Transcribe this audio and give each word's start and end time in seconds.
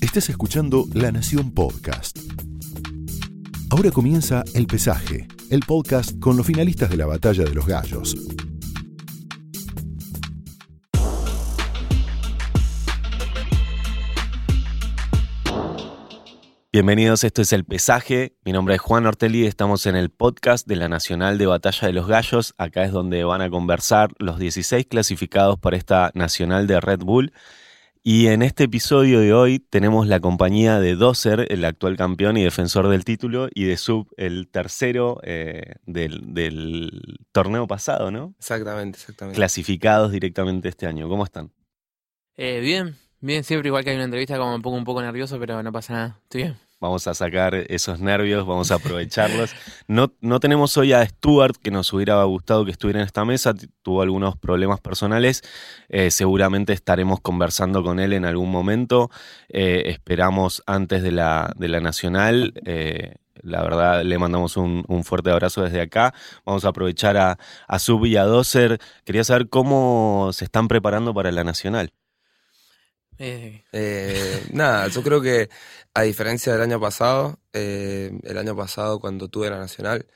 Estás 0.00 0.30
escuchando 0.30 0.86
La 0.94 1.12
Nación 1.12 1.52
Podcast. 1.52 2.18
Ahora 3.70 3.90
comienza 3.90 4.44
El 4.54 4.66
Pesaje, 4.66 5.28
el 5.50 5.60
podcast 5.60 6.18
con 6.18 6.36
los 6.36 6.46
finalistas 6.46 6.88
de 6.88 6.96
la 6.96 7.06
Batalla 7.06 7.44
de 7.44 7.54
los 7.54 7.66
Gallos. 7.66 8.14
Bienvenidos, 16.76 17.24
esto 17.24 17.40
es 17.40 17.54
El 17.54 17.64
Pesaje. 17.64 18.36
Mi 18.44 18.52
nombre 18.52 18.74
es 18.74 18.82
Juan 18.82 19.06
Ortelli 19.06 19.44
y 19.44 19.46
estamos 19.46 19.86
en 19.86 19.96
el 19.96 20.10
podcast 20.10 20.68
de 20.68 20.76
la 20.76 20.90
Nacional 20.90 21.38
de 21.38 21.46
Batalla 21.46 21.86
de 21.86 21.94
los 21.94 22.06
Gallos. 22.06 22.54
Acá 22.58 22.84
es 22.84 22.92
donde 22.92 23.24
van 23.24 23.40
a 23.40 23.48
conversar 23.48 24.10
los 24.18 24.38
16 24.38 24.84
clasificados 24.84 25.58
para 25.58 25.78
esta 25.78 26.10
Nacional 26.12 26.66
de 26.66 26.78
Red 26.78 26.98
Bull. 26.98 27.32
Y 28.02 28.26
en 28.26 28.42
este 28.42 28.64
episodio 28.64 29.20
de 29.20 29.32
hoy 29.32 29.58
tenemos 29.58 30.06
la 30.06 30.20
compañía 30.20 30.78
de 30.78 30.96
Doser, 30.96 31.50
el 31.50 31.64
actual 31.64 31.96
campeón 31.96 32.36
y 32.36 32.44
defensor 32.44 32.88
del 32.88 33.06
título, 33.06 33.48
y 33.54 33.64
de 33.64 33.78
Sub, 33.78 34.08
el 34.18 34.46
tercero 34.50 35.18
eh, 35.22 35.76
del, 35.86 37.16
torneo 37.32 37.66
pasado, 37.66 38.10
¿no? 38.10 38.34
Exactamente, 38.38 38.98
exactamente. 38.98 39.36
Clasificados 39.36 40.12
directamente 40.12 40.68
este 40.68 40.86
año. 40.86 41.08
¿Cómo 41.08 41.24
están? 41.24 41.50
Eh, 42.36 42.60
bien, 42.60 42.96
bien, 43.20 43.44
siempre 43.44 43.68
igual 43.68 43.82
que 43.82 43.88
hay 43.88 43.96
una 43.96 44.04
entrevista 44.04 44.36
como 44.36 44.54
un 44.54 44.60
poco, 44.60 44.76
un 44.76 44.84
poco 44.84 45.00
nervioso, 45.00 45.40
pero 45.40 45.62
no 45.62 45.72
pasa 45.72 45.94
nada. 45.94 46.20
Estoy 46.24 46.42
bien. 46.42 46.65
Vamos 46.78 47.06
a 47.06 47.14
sacar 47.14 47.54
esos 47.54 48.00
nervios, 48.00 48.46
vamos 48.46 48.70
a 48.70 48.74
aprovecharlos. 48.74 49.54
No, 49.88 50.12
no 50.20 50.40
tenemos 50.40 50.76
hoy 50.76 50.92
a 50.92 51.06
Stuart, 51.06 51.56
que 51.62 51.70
nos 51.70 51.90
hubiera 51.94 52.22
gustado 52.24 52.66
que 52.66 52.70
estuviera 52.70 53.00
en 53.00 53.06
esta 53.06 53.24
mesa, 53.24 53.54
tuvo 53.82 54.02
algunos 54.02 54.36
problemas 54.36 54.80
personales. 54.80 55.42
Eh, 55.88 56.10
seguramente 56.10 56.74
estaremos 56.74 57.20
conversando 57.20 57.82
con 57.82 57.98
él 57.98 58.12
en 58.12 58.26
algún 58.26 58.50
momento. 58.50 59.10
Eh, 59.48 59.84
esperamos 59.86 60.62
antes 60.66 61.02
de 61.02 61.12
la, 61.12 61.54
de 61.56 61.68
la 61.68 61.80
Nacional. 61.80 62.52
Eh, 62.66 63.14
la 63.42 63.62
verdad, 63.62 64.02
le 64.02 64.18
mandamos 64.18 64.58
un, 64.58 64.84
fuerte 65.02 65.30
abrazo 65.30 65.62
desde 65.62 65.80
acá. 65.80 66.12
Vamos 66.44 66.66
a 66.66 66.68
aprovechar 66.68 67.16
a, 67.16 67.38
a 67.68 67.78
Sub 67.78 68.04
y 68.04 68.16
a 68.16 68.24
Doser. 68.24 68.80
Quería 69.04 69.24
saber 69.24 69.48
cómo 69.48 70.30
se 70.32 70.44
están 70.44 70.68
preparando 70.68 71.14
para 71.14 71.32
la 71.32 71.42
Nacional. 71.42 71.90
Eh. 73.18 73.64
Eh, 73.72 74.46
nada, 74.52 74.88
yo 74.88 75.02
creo 75.02 75.20
que 75.20 75.48
a 75.94 76.02
diferencia 76.02 76.52
del 76.52 76.62
año 76.62 76.80
pasado, 76.80 77.40
eh, 77.52 78.18
el 78.24 78.38
año 78.38 78.56
pasado 78.56 79.00
cuando 79.00 79.28
tuve 79.28 79.50
la 79.50 79.58
Nacional 79.58 80.06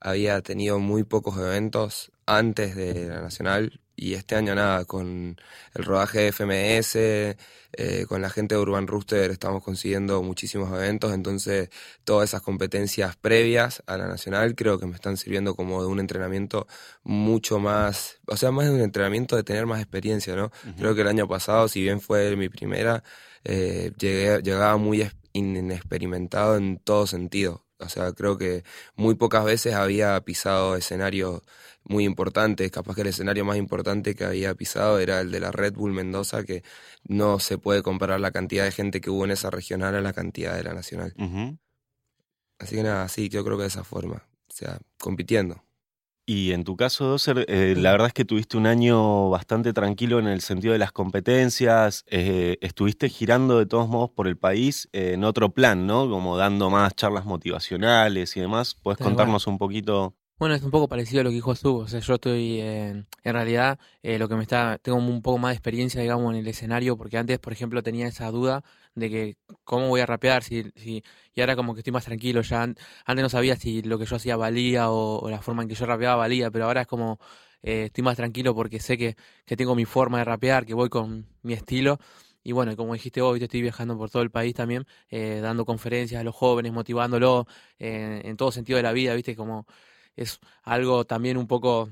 había 0.00 0.40
tenido 0.42 0.78
muy 0.78 1.04
pocos 1.04 1.38
eventos 1.38 2.12
antes 2.26 2.74
de 2.76 3.08
la 3.08 3.20
Nacional 3.20 3.80
y 3.98 4.14
este 4.14 4.36
año 4.36 4.54
nada, 4.54 4.84
con 4.84 5.36
el 5.74 5.84
rodaje 5.84 6.20
de 6.20 6.32
FMS, 6.32 6.96
eh, 7.72 8.06
con 8.08 8.22
la 8.22 8.30
gente 8.30 8.54
de 8.54 8.60
Urban 8.60 8.86
Rooster 8.86 9.30
estamos 9.32 9.64
consiguiendo 9.64 10.22
muchísimos 10.22 10.72
eventos, 10.72 11.12
entonces 11.12 11.68
todas 12.04 12.30
esas 12.30 12.40
competencias 12.42 13.16
previas 13.16 13.82
a 13.86 13.96
la 13.96 14.06
nacional 14.06 14.54
creo 14.54 14.78
que 14.78 14.86
me 14.86 14.94
están 14.94 15.16
sirviendo 15.16 15.56
como 15.56 15.82
de 15.82 15.88
un 15.88 15.98
entrenamiento 15.98 16.68
mucho 17.02 17.58
más, 17.58 18.20
o 18.28 18.36
sea, 18.36 18.52
más 18.52 18.66
de 18.66 18.72
un 18.72 18.80
entrenamiento 18.82 19.34
de 19.34 19.42
tener 19.42 19.66
más 19.66 19.80
experiencia, 19.80 20.36
¿no? 20.36 20.52
Creo 20.78 20.94
que 20.94 21.00
el 21.00 21.08
año 21.08 21.26
pasado, 21.26 21.66
si 21.66 21.82
bien 21.82 22.00
fue 22.00 22.36
mi 22.36 22.48
primera, 22.48 23.02
eh, 23.44 23.90
llegué, 23.98 24.40
llegaba 24.42 24.76
muy 24.76 25.10
inexperimentado 25.32 26.56
en 26.56 26.78
todo 26.78 27.06
sentido. 27.08 27.67
O 27.80 27.88
sea, 27.88 28.12
creo 28.12 28.36
que 28.36 28.64
muy 28.96 29.14
pocas 29.14 29.44
veces 29.44 29.74
había 29.74 30.20
pisado 30.22 30.76
escenarios 30.76 31.42
muy 31.84 32.04
importantes. 32.04 32.70
Capaz 32.70 32.94
que 32.94 33.02
el 33.02 33.08
escenario 33.08 33.44
más 33.44 33.56
importante 33.56 34.14
que 34.14 34.24
había 34.24 34.54
pisado 34.54 34.98
era 34.98 35.20
el 35.20 35.30
de 35.30 35.40
la 35.40 35.52
Red 35.52 35.74
Bull 35.74 35.92
Mendoza, 35.92 36.44
que 36.44 36.62
no 37.04 37.38
se 37.38 37.58
puede 37.58 37.82
comparar 37.82 38.20
la 38.20 38.32
cantidad 38.32 38.64
de 38.64 38.72
gente 38.72 39.00
que 39.00 39.10
hubo 39.10 39.24
en 39.24 39.30
esa 39.30 39.50
regional 39.50 39.94
a 39.94 40.00
la 40.00 40.12
cantidad 40.12 40.56
de 40.56 40.64
la 40.64 40.74
nacional. 40.74 41.14
Así 42.58 42.76
que 42.76 42.82
nada, 42.82 43.08
sí, 43.08 43.28
yo 43.28 43.44
creo 43.44 43.56
que 43.56 43.62
de 43.62 43.68
esa 43.68 43.84
forma. 43.84 44.26
O 44.48 44.52
sea, 44.52 44.78
compitiendo. 44.98 45.62
Y 46.30 46.52
en 46.52 46.62
tu 46.62 46.76
caso, 46.76 47.06
Doser, 47.06 47.46
eh, 47.48 47.74
la 47.74 47.90
verdad 47.90 48.08
es 48.08 48.12
que 48.12 48.26
tuviste 48.26 48.58
un 48.58 48.66
año 48.66 49.30
bastante 49.30 49.72
tranquilo 49.72 50.18
en 50.18 50.26
el 50.26 50.42
sentido 50.42 50.74
de 50.74 50.78
las 50.78 50.92
competencias, 50.92 52.04
eh, 52.06 52.58
estuviste 52.60 53.08
girando 53.08 53.58
de 53.58 53.64
todos 53.64 53.88
modos 53.88 54.10
por 54.10 54.28
el 54.28 54.36
país 54.36 54.90
eh, 54.92 55.12
en 55.14 55.24
otro 55.24 55.48
plan, 55.48 55.86
¿no? 55.86 56.06
Como 56.10 56.36
dando 56.36 56.68
más 56.68 56.94
charlas 56.94 57.24
motivacionales 57.24 58.36
y 58.36 58.40
demás. 58.40 58.74
¿Puedes 58.74 58.98
contarnos 58.98 59.46
un 59.46 59.56
poquito? 59.56 60.16
Bueno, 60.38 60.54
es 60.54 60.62
un 60.62 60.70
poco 60.70 60.86
parecido 60.86 61.22
a 61.22 61.24
lo 61.24 61.30
que 61.30 61.36
dijo 61.36 61.54
Sub. 61.54 61.76
O 61.76 61.88
sea, 61.88 62.00
yo 62.00 62.16
estoy, 62.16 62.60
en 62.60 63.06
realidad, 63.24 63.78
lo 64.02 64.28
que 64.28 64.34
me 64.34 64.42
está, 64.42 64.76
tengo 64.82 64.98
un 64.98 65.22
poco 65.22 65.38
más 65.38 65.52
de 65.52 65.54
experiencia, 65.54 66.02
digamos, 66.02 66.34
en 66.34 66.40
el 66.40 66.46
escenario, 66.46 66.98
porque 66.98 67.16
antes, 67.16 67.38
por 67.38 67.54
ejemplo, 67.54 67.82
tenía 67.82 68.06
esa 68.06 68.30
duda 68.30 68.62
de 68.98 69.10
que 69.10 69.36
cómo 69.64 69.88
voy 69.88 70.00
a 70.00 70.06
rapear, 70.06 70.42
si, 70.42 70.70
si, 70.76 71.02
y 71.34 71.40
ahora 71.40 71.56
como 71.56 71.74
que 71.74 71.80
estoy 71.80 71.92
más 71.92 72.04
tranquilo, 72.04 72.42
ya 72.42 72.62
antes 72.62 73.22
no 73.22 73.28
sabía 73.28 73.56
si 73.56 73.82
lo 73.82 73.98
que 73.98 74.06
yo 74.06 74.16
hacía 74.16 74.36
valía 74.36 74.90
o, 74.90 75.28
la 75.30 75.40
forma 75.42 75.62
en 75.62 75.68
que 75.68 75.74
yo 75.74 75.86
rapeaba 75.86 76.16
valía, 76.16 76.50
pero 76.50 76.66
ahora 76.66 76.82
es 76.82 76.86
como 76.86 77.18
eh, 77.62 77.84
estoy 77.86 78.04
más 78.04 78.16
tranquilo 78.16 78.54
porque 78.54 78.80
sé 78.80 78.98
que, 78.98 79.16
que 79.46 79.56
tengo 79.56 79.74
mi 79.74 79.84
forma 79.84 80.18
de 80.18 80.24
rapear, 80.24 80.66
que 80.66 80.74
voy 80.74 80.88
con 80.88 81.26
mi 81.42 81.52
estilo. 81.54 81.98
Y 82.42 82.52
bueno, 82.52 82.76
como 82.76 82.94
dijiste 82.94 83.20
hoy, 83.20 83.38
te 83.38 83.44
estoy 83.46 83.62
viajando 83.62 83.98
por 83.98 84.10
todo 84.10 84.22
el 84.22 84.30
país 84.30 84.54
también, 84.54 84.86
eh, 85.10 85.40
dando 85.42 85.64
conferencias 85.66 86.20
a 86.20 86.24
los 86.24 86.34
jóvenes, 86.34 86.72
motivándolo 86.72 87.46
eh, 87.78 88.22
en 88.24 88.36
todo 88.36 88.52
sentido 88.52 88.78
de 88.78 88.82
la 88.84 88.92
vida, 88.92 89.14
¿viste? 89.14 89.36
Como 89.36 89.66
es 90.16 90.40
algo 90.62 91.04
también 91.04 91.36
un 91.36 91.46
poco 91.46 91.90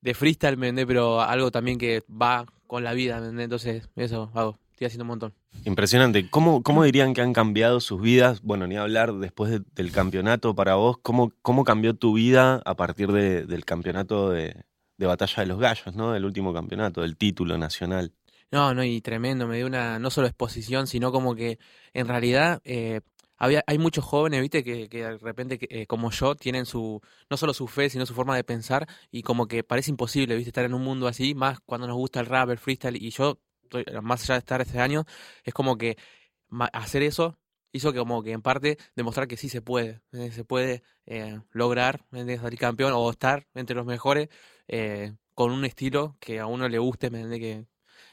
de 0.00 0.14
freestyle, 0.14 0.56
¿me 0.56 0.86
Pero 0.86 1.20
algo 1.22 1.50
también 1.50 1.78
que 1.78 2.04
va 2.10 2.46
con 2.66 2.84
la 2.84 2.92
vida, 2.94 3.20
¿me 3.20 3.44
Entonces, 3.44 3.88
eso 3.96 4.30
hago 4.34 4.58
estoy 4.74 4.86
haciendo 4.86 5.04
un 5.04 5.08
montón. 5.08 5.34
Impresionante. 5.64 6.28
¿Cómo, 6.28 6.62
¿Cómo 6.62 6.84
dirían 6.84 7.14
que 7.14 7.20
han 7.20 7.32
cambiado 7.32 7.80
sus 7.80 8.00
vidas? 8.00 8.42
Bueno, 8.42 8.66
ni 8.66 8.76
hablar 8.76 9.14
después 9.14 9.60
del 9.74 9.92
campeonato 9.92 10.54
para 10.54 10.74
vos. 10.74 10.98
¿Cómo, 10.98 11.32
cómo 11.42 11.64
cambió 11.64 11.94
tu 11.94 12.14
vida 12.14 12.60
a 12.64 12.74
partir 12.74 13.12
del 13.12 13.64
campeonato 13.64 14.30
de, 14.30 14.64
Batalla 14.98 15.42
de 15.42 15.46
los 15.46 15.60
Gallos, 15.60 15.94
¿no? 15.94 16.12
Del 16.12 16.24
último 16.24 16.52
campeonato, 16.52 17.02
del 17.02 17.16
título 17.16 17.56
nacional. 17.56 18.12
No, 18.50 18.74
no, 18.74 18.82
y 18.84 19.00
tremendo. 19.00 19.46
Me 19.46 19.56
dio 19.56 19.66
una, 19.66 19.98
no 19.98 20.10
solo 20.10 20.26
exposición, 20.26 20.86
sino 20.86 21.12
como 21.12 21.34
que 21.36 21.58
en 21.92 22.08
realidad 22.08 22.60
eh, 22.64 23.00
había, 23.36 23.62
hay 23.66 23.78
muchos 23.78 24.04
jóvenes, 24.04 24.40
viste, 24.40 24.64
que, 24.64 24.88
que 24.88 25.04
de 25.04 25.18
repente, 25.18 25.58
eh, 25.70 25.86
como 25.86 26.10
yo, 26.10 26.34
tienen 26.34 26.66
su, 26.66 27.00
no 27.30 27.36
solo 27.36 27.54
su 27.54 27.68
fe, 27.68 27.90
sino 27.90 28.06
su 28.06 28.14
forma 28.14 28.34
de 28.36 28.44
pensar, 28.44 28.88
y 29.10 29.22
como 29.22 29.46
que 29.46 29.62
parece 29.62 29.90
imposible, 29.90 30.34
viste, 30.34 30.50
estar 30.50 30.64
en 30.64 30.74
un 30.74 30.82
mundo 30.82 31.06
así, 31.06 31.34
más 31.34 31.60
cuando 31.60 31.86
nos 31.86 31.96
gusta 31.96 32.20
el 32.20 32.26
rap, 32.26 32.50
el 32.50 32.58
freestyle, 32.58 32.96
y 32.96 33.10
yo 33.10 33.38
más 34.02 34.22
allá 34.24 34.34
de 34.34 34.38
estar 34.38 34.60
este 34.60 34.80
año, 34.80 35.04
es 35.44 35.54
como 35.54 35.76
que 35.76 35.96
hacer 36.72 37.02
eso 37.02 37.38
hizo 37.74 37.92
que 37.92 37.98
como 37.98 38.22
que 38.22 38.32
en 38.32 38.40
parte 38.42 38.78
demostrar 38.96 39.28
que 39.28 39.36
sí 39.36 39.48
se 39.48 39.60
puede, 39.60 40.00
eh, 40.12 40.30
se 40.32 40.44
puede 40.44 40.82
eh, 41.06 41.40
lograr 41.50 42.06
salir 42.12 42.58
campeón 42.58 42.92
o 42.94 43.10
estar 43.10 43.46
entre 43.54 43.76
los 43.76 43.84
mejores 43.84 44.28
eh, 44.68 45.14
con 45.34 45.50
un 45.52 45.64
estilo 45.64 46.16
que 46.20 46.38
a 46.40 46.46
uno 46.46 46.68
le 46.68 46.78
guste, 46.78 47.10
que 47.10 47.66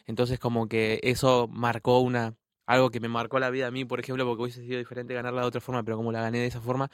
entonces 0.08 0.40
como 0.40 0.68
que 0.68 1.00
eso 1.04 1.48
marcó 1.48 2.00
una 2.00 2.36
algo 2.66 2.90
que 2.90 3.00
me 3.00 3.10
marcó 3.10 3.40
la 3.40 3.50
vida 3.50 3.68
a 3.68 3.72
mí, 3.72 3.86
por 3.86 4.00
ejemplo, 4.00 4.26
porque 4.26 4.44
hubiese 4.44 4.62
sido 4.64 4.80
diferente 4.80 5.14
ganarla 5.14 5.42
de 5.42 5.48
otra 5.48 5.62
forma, 5.62 5.84
pero 5.84 5.98
como 5.98 6.12
la 6.12 6.22
gané 6.22 6.40
de 6.40 6.48
esa 6.48 6.62
forma, 6.62 6.90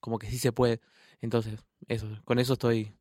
como 0.00 0.18
que 0.18 0.28
sí 0.30 0.38
se 0.38 0.52
puede. 0.52 0.80
Entonces, 1.20 1.64
eso, 1.88 2.08
con 2.24 2.38
eso 2.38 2.54
estoy 2.54 2.92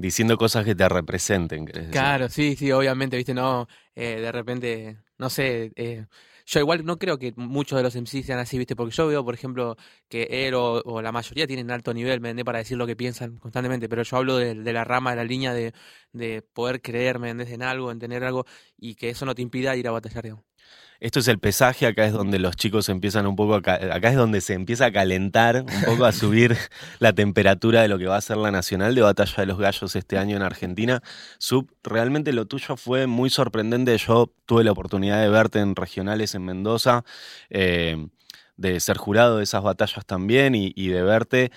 diciendo 0.00 0.36
cosas 0.36 0.64
que 0.64 0.74
te 0.74 0.88
representen. 0.88 1.66
Claro, 1.90 2.28
sí, 2.28 2.56
sí, 2.56 2.72
obviamente, 2.72 3.16
viste, 3.16 3.34
no, 3.34 3.68
eh, 3.94 4.20
de 4.20 4.32
repente, 4.32 4.98
no 5.18 5.28
sé, 5.28 5.72
eh, 5.76 6.06
yo 6.46 6.60
igual 6.60 6.84
no 6.84 6.98
creo 6.98 7.18
que 7.18 7.32
muchos 7.36 7.76
de 7.76 7.82
los 7.82 7.94
MCs 7.94 8.26
sean 8.26 8.38
así, 8.38 8.58
viste, 8.58 8.74
porque 8.74 8.94
yo 8.94 9.06
veo, 9.06 9.24
por 9.24 9.34
ejemplo, 9.34 9.76
que 10.08 10.24
él 10.30 10.54
o, 10.54 11.02
la 11.02 11.12
mayoría 11.12 11.46
tienen 11.46 11.70
alto 11.70 11.92
nivel, 11.94 12.20
me 12.20 12.44
para 12.44 12.58
decir 12.58 12.76
lo 12.76 12.86
que 12.86 12.96
piensan 12.96 13.38
constantemente, 13.38 13.88
pero 13.88 14.02
yo 14.02 14.16
hablo 14.16 14.36
de, 14.36 14.54
la 14.54 14.84
rama, 14.84 15.10
de 15.10 15.16
la 15.16 15.24
línea 15.24 15.52
de, 15.52 15.72
de 16.12 16.42
poder 16.42 16.80
creerme 16.80 17.30
en 17.30 17.62
algo, 17.62 17.92
en 17.92 17.98
tener 17.98 18.24
algo, 18.24 18.46
y 18.76 18.94
que 18.94 19.10
eso 19.10 19.26
no 19.26 19.34
te 19.34 19.42
impida 19.42 19.76
ir 19.76 19.86
a 19.86 19.92
batallar, 19.92 20.24
digamos. 20.24 20.49
Esto 21.00 21.20
es 21.20 21.28
el 21.28 21.38
pesaje, 21.38 21.86
acá 21.86 22.04
es 22.04 22.12
donde 22.12 22.38
los 22.38 22.56
chicos 22.56 22.90
empiezan 22.90 23.26
un 23.26 23.34
poco, 23.34 23.54
a, 23.54 23.58
acá 23.58 24.10
es 24.10 24.16
donde 24.16 24.42
se 24.42 24.52
empieza 24.52 24.86
a 24.86 24.92
calentar, 24.92 25.62
un 25.62 25.66
poco 25.86 26.04
a 26.04 26.12
subir 26.12 26.58
la 26.98 27.14
temperatura 27.14 27.80
de 27.80 27.88
lo 27.88 27.98
que 27.98 28.06
va 28.06 28.16
a 28.16 28.20
ser 28.20 28.36
la 28.36 28.50
nacional 28.50 28.94
de 28.94 29.00
Batalla 29.00 29.34
de 29.38 29.46
los 29.46 29.58
Gallos 29.58 29.96
este 29.96 30.18
año 30.18 30.36
en 30.36 30.42
Argentina. 30.42 31.02
Sub, 31.38 31.72
realmente 31.82 32.34
lo 32.34 32.46
tuyo 32.46 32.76
fue 32.76 33.06
muy 33.06 33.30
sorprendente. 33.30 33.96
Yo 33.96 34.30
tuve 34.44 34.62
la 34.62 34.72
oportunidad 34.72 35.22
de 35.22 35.30
verte 35.30 35.60
en 35.60 35.74
regionales 35.74 36.34
en 36.34 36.44
Mendoza, 36.44 37.04
eh, 37.48 38.08
de 38.58 38.78
ser 38.78 38.98
jurado 38.98 39.38
de 39.38 39.44
esas 39.44 39.62
batallas 39.62 40.04
también 40.04 40.54
y, 40.54 40.88
de 40.88 41.02
verte 41.02 41.50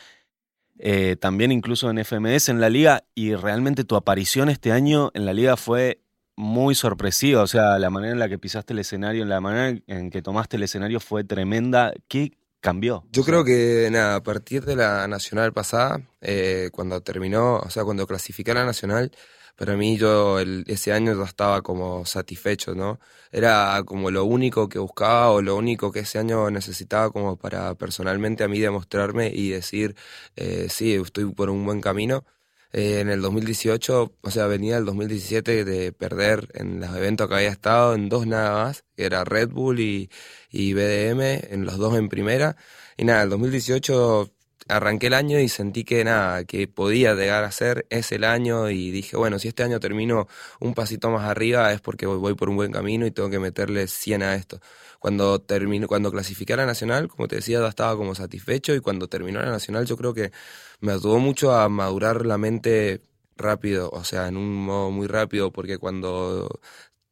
eh, 0.80 1.18
también 1.20 1.52
incluso 1.52 1.90
en 1.90 2.04
FMS 2.04 2.48
en 2.48 2.62
la 2.62 2.70
liga 2.70 3.04
y 3.14 3.36
realmente 3.36 3.84
tu 3.84 3.96
aparición 3.98 4.50
este 4.50 4.72
año 4.72 5.12
en 5.14 5.26
la 5.26 5.34
liga 5.34 5.58
fue 5.58 6.03
muy 6.36 6.76
sorpresiva, 6.76 7.42
o 7.42 7.48
sea, 7.48 7.78
la 7.80 7.90
manera 7.90 8.14
en 8.14 8.20
la 8.20 8.30
que 8.30 8.40
pisaste 8.40 8.74
el 8.74 8.80
escenario, 8.80 9.26
la 9.26 9.42
manera 9.42 9.80
en 9.88 10.10
que 10.10 10.22
tomaste 10.22 10.58
el 10.58 10.64
escenario 10.64 11.00
fue 11.00 11.24
tremenda. 11.24 11.94
¿Qué 12.08 12.34
cambió? 12.60 13.06
Yo 13.12 13.24
creo 13.24 13.44
que, 13.44 13.90
nada, 13.92 14.16
a 14.16 14.24
partir 14.24 14.66
de 14.66 14.76
la 14.76 15.08
nacional 15.08 15.54
pasada, 15.54 16.02
eh, 16.22 16.70
cuando 16.72 17.02
terminó, 17.02 17.58
o 17.58 17.70
sea, 17.70 17.84
cuando 17.84 18.08
clasificé 18.08 18.52
a 18.52 18.56
la 18.56 18.66
nacional, 18.66 19.12
para 19.56 19.76
mí 19.76 19.98
yo 19.98 20.40
ese 20.40 20.94
año 20.94 21.16
ya 21.16 21.26
estaba 21.26 21.62
como 21.62 22.06
satisfecho, 22.06 22.74
¿no? 22.74 23.00
Era 23.32 23.82
como 23.86 24.10
lo 24.10 24.26
único 24.26 24.68
que 24.68 24.80
buscaba 24.80 25.30
o 25.32 25.42
lo 25.42 25.56
único 25.56 25.92
que 25.92 26.00
ese 26.00 26.18
año 26.20 26.50
necesitaba 26.50 27.12
como 27.12 27.38
para 27.38 27.76
personalmente 27.76 28.44
a 28.44 28.48
mí 28.48 28.60
demostrarme 28.60 29.28
y 29.28 29.50
decir, 29.50 29.96
eh, 30.36 30.68
sí, 30.70 30.96
estoy 30.96 31.26
por 31.34 31.50
un 31.52 31.66
buen 31.66 31.82
camino. 31.82 32.26
Eh, 32.74 33.00
en 33.02 33.10
el 33.10 33.22
2018, 33.22 34.14
o 34.22 34.32
sea, 34.32 34.48
venía 34.48 34.78
el 34.78 34.86
2017 34.86 35.64
de 35.64 35.92
perder 35.94 36.50
en 36.56 36.80
los 36.80 36.96
eventos 36.96 37.28
que 37.30 37.36
había 37.36 37.50
estado 37.50 37.94
en 37.94 38.10
dos 38.10 38.26
nada 38.28 38.66
más, 38.66 38.84
que 38.96 39.06
era 39.06 39.24
Red 39.24 39.50
Bull 39.50 39.80
y, 39.80 40.10
y 40.52 40.74
BDM, 40.74 41.54
en 41.54 41.66
los 41.66 41.78
dos 41.78 41.96
en 41.98 42.10
primera. 42.10 42.56
Y 42.98 43.06
nada, 43.06 43.24
el 43.24 43.30
2018 43.30 44.32
arranqué 44.68 45.08
el 45.08 45.14
año 45.14 45.40
y 45.40 45.50
sentí 45.50 45.84
que 45.84 46.04
nada, 46.04 46.46
que 46.46 46.68
podía 46.68 47.14
llegar 47.14 47.44
a 47.44 47.52
ser 47.52 47.86
ese 47.90 48.16
el 48.16 48.24
año 48.24 48.70
y 48.70 48.92
dije, 48.92 49.18
bueno, 49.18 49.40
si 49.40 49.50
este 49.50 49.64
año 49.64 49.80
termino 49.80 50.28
un 50.60 50.74
pasito 50.74 51.10
más 51.12 51.24
arriba 51.30 51.72
es 51.74 51.82
porque 51.82 52.06
voy 52.06 52.34
por 52.36 52.50
un 52.50 52.56
buen 52.56 52.72
camino 52.72 53.06
y 53.06 53.12
tengo 53.12 53.30
que 53.30 53.40
meterle 53.40 53.88
100 53.88 54.24
a 54.24 54.36
esto. 54.36 54.60
Cuando 55.04 55.42
terminó, 55.42 55.86
cuando 55.88 56.14
clasifiqué 56.14 56.54
a 56.54 56.56
la 56.58 56.66
nacional, 56.66 57.10
como 57.10 57.28
te 57.28 57.36
decía, 57.36 57.60
ya 57.60 57.68
estaba 57.68 57.98
como 57.98 58.16
satisfecho 58.16 58.74
y 58.74 58.80
cuando 58.80 59.10
terminó 59.10 59.42
la 59.42 59.52
nacional 59.52 59.86
yo 59.86 59.98
creo 59.98 60.14
que 60.14 60.32
me 60.80 60.94
ayudó 60.94 61.20
mucho 61.20 61.52
a 61.54 61.68
madurar 61.68 62.26
la 62.26 62.38
mente 62.38 63.02
rápido, 63.36 63.90
o 63.92 64.06
sea, 64.06 64.30
en 64.30 64.38
un 64.38 64.56
modo 64.56 64.92
muy 64.92 65.08
rápido, 65.08 65.52
porque 65.52 65.78
cuando 65.78 66.62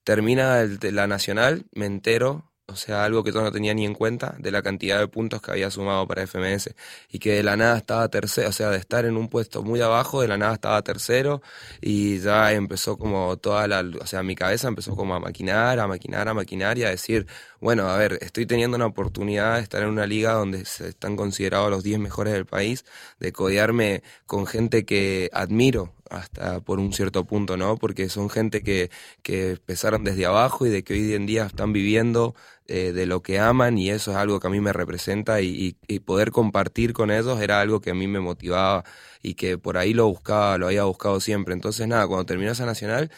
termina 0.06 0.64
la 0.66 1.08
nacional 1.08 1.66
me 1.74 1.86
entero 1.86 2.52
o 2.72 2.76
sea, 2.76 3.04
algo 3.04 3.24
que 3.24 3.32
yo 3.32 3.42
no 3.42 3.52
tenía 3.52 3.74
ni 3.74 3.86
en 3.86 3.94
cuenta 3.94 4.36
de 4.40 4.50
la 4.52 4.62
cantidad 4.62 5.00
de 5.00 5.08
puntos 5.08 5.42
que 5.42 5.52
había 5.52 5.70
sumado 5.70 6.08
para 6.08 6.24
FMS 6.24 6.74
y 7.10 7.20
que 7.20 7.34
de 7.34 7.44
la 7.44 7.58
nada 7.58 7.78
estaba 7.78 8.08
tercero, 8.10 8.50
o 8.50 8.52
sea, 8.54 8.70
de 8.70 8.78
estar 8.78 9.06
en 9.06 9.18
un 9.18 9.28
puesto 9.28 9.62
muy 9.64 9.82
abajo, 9.82 10.22
de 10.22 10.28
la 10.30 10.38
nada 10.38 10.54
estaba 10.54 10.82
tercero 10.82 11.42
y 11.82 12.20
ya 12.20 12.54
empezó 12.54 12.98
como 12.98 13.38
toda 13.38 13.68
la, 13.68 13.84
o 14.02 14.06
sea, 14.08 14.24
mi 14.24 14.36
cabeza 14.36 14.68
empezó 14.70 14.96
como 14.96 15.16
a 15.16 15.20
maquinar, 15.20 15.80
a 15.80 15.88
maquinar, 15.88 16.30
a 16.30 16.34
maquinar 16.34 16.78
y 16.78 16.84
a 16.84 16.90
decir, 16.90 17.28
bueno, 17.62 17.88
a 17.90 17.98
ver, 17.98 18.18
estoy 18.22 18.46
teniendo 18.46 18.76
una 18.76 18.88
oportunidad 18.88 19.56
de 19.58 19.62
estar 19.62 19.84
en 19.84 19.90
una 19.90 20.08
liga 20.08 20.34
donde 20.34 20.66
se 20.66 20.90
están 20.90 21.16
considerados 21.16 21.70
los 21.70 21.84
10 21.84 22.00
mejores 22.00 22.34
del 22.34 22.46
país, 22.46 22.86
de 23.20 23.32
codearme 23.32 24.04
con 24.26 24.48
gente 24.48 24.84
que 24.86 25.30
admiro, 25.32 25.94
hasta 26.10 26.60
por 26.62 26.80
un 26.80 26.92
cierto 26.94 27.26
punto, 27.26 27.58
¿no? 27.58 27.78
Porque 27.78 28.10
son 28.10 28.30
gente 28.30 28.64
que, 28.64 28.92
que 29.24 29.52
empezaron 29.52 30.04
desde 30.04 30.26
abajo 30.26 30.66
y 30.66 30.70
de 30.70 30.84
que 30.84 30.94
hoy 30.94 31.14
en 31.14 31.26
día 31.26 31.46
están 31.46 31.72
viviendo 31.72 32.36
eh, 32.68 32.94
de 32.94 33.06
lo 33.06 33.22
que 33.22 33.38
aman 33.40 33.78
y 33.78 33.90
eso 33.90 34.12
es 34.12 34.18
algo 34.18 34.40
que 34.40 34.48
a 34.48 34.50
mí 34.50 34.62
me 34.62 34.72
representa 34.72 35.42
y, 35.42 35.76
poder 36.06 36.32
compartir 36.32 36.94
con 36.94 37.12
ellos 37.12 37.42
era 37.42 37.60
algo 37.62 37.82
que 37.82 37.92
a 37.92 37.94
mí 37.94 38.08
me 38.08 38.20
motivaba 38.22 38.86
y 39.22 39.34
que 39.36 39.58
por 39.58 39.78
ahí 39.78 39.94
lo 39.94 40.08
buscaba, 40.08 40.58
lo 40.58 40.68
había 40.68 40.86
buscado 40.86 41.20
siempre. 41.20 41.54
Entonces, 41.54 41.88
nada, 41.88 42.08
cuando 42.08 42.26
terminó 42.26 42.52
esa 42.52 42.66
nacional, 42.66 43.12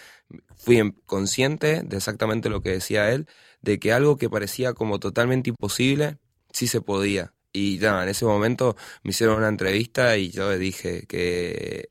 fui 0.56 0.94
consciente 1.06 1.84
de 1.84 1.98
exactamente 1.98 2.50
lo 2.50 2.62
que 2.62 2.72
decía 2.72 3.12
él, 3.12 3.28
de 3.64 3.80
que 3.80 3.94
algo 3.94 4.18
que 4.18 4.30
parecía 4.30 4.74
como 4.74 5.00
totalmente 5.00 5.50
imposible, 5.50 6.20
sí 6.52 6.68
se 6.68 6.82
podía. 6.82 7.34
Y 7.52 7.80
ya, 7.80 8.04
en 8.04 8.10
ese 8.10 8.26
momento 8.26 8.76
me 9.04 9.12
hicieron 9.12 9.38
una 9.38 9.48
entrevista 9.48 10.18
y 10.18 10.30
yo 10.32 10.56
dije 10.58 11.06
que 11.08 11.90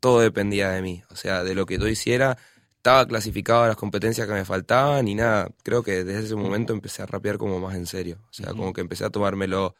todo 0.00 0.20
dependía 0.20 0.70
de 0.70 0.82
mí. 0.82 1.02
O 1.10 1.16
sea, 1.16 1.44
de 1.44 1.54
lo 1.54 1.64
que 1.64 1.78
yo 1.78 1.88
hiciera, 1.88 2.36
estaba 2.76 3.06
clasificado 3.06 3.62
a 3.62 3.68
las 3.68 3.76
competencias 3.76 4.26
que 4.26 4.32
me 4.32 4.44
faltaban 4.44 5.08
y 5.08 5.14
nada, 5.14 5.50
creo 5.62 5.82
que 5.82 6.04
desde 6.04 6.26
ese 6.26 6.36
momento 6.36 6.72
empecé 6.72 7.02
a 7.02 7.06
rapear 7.06 7.38
como 7.38 7.60
más 7.60 7.76
en 7.76 7.86
serio. 7.86 8.18
O 8.30 8.32
sea, 8.32 8.48
como 8.48 8.72
que 8.72 8.80
empecé 8.80 9.04
a 9.04 9.10
tomármelo, 9.10 9.74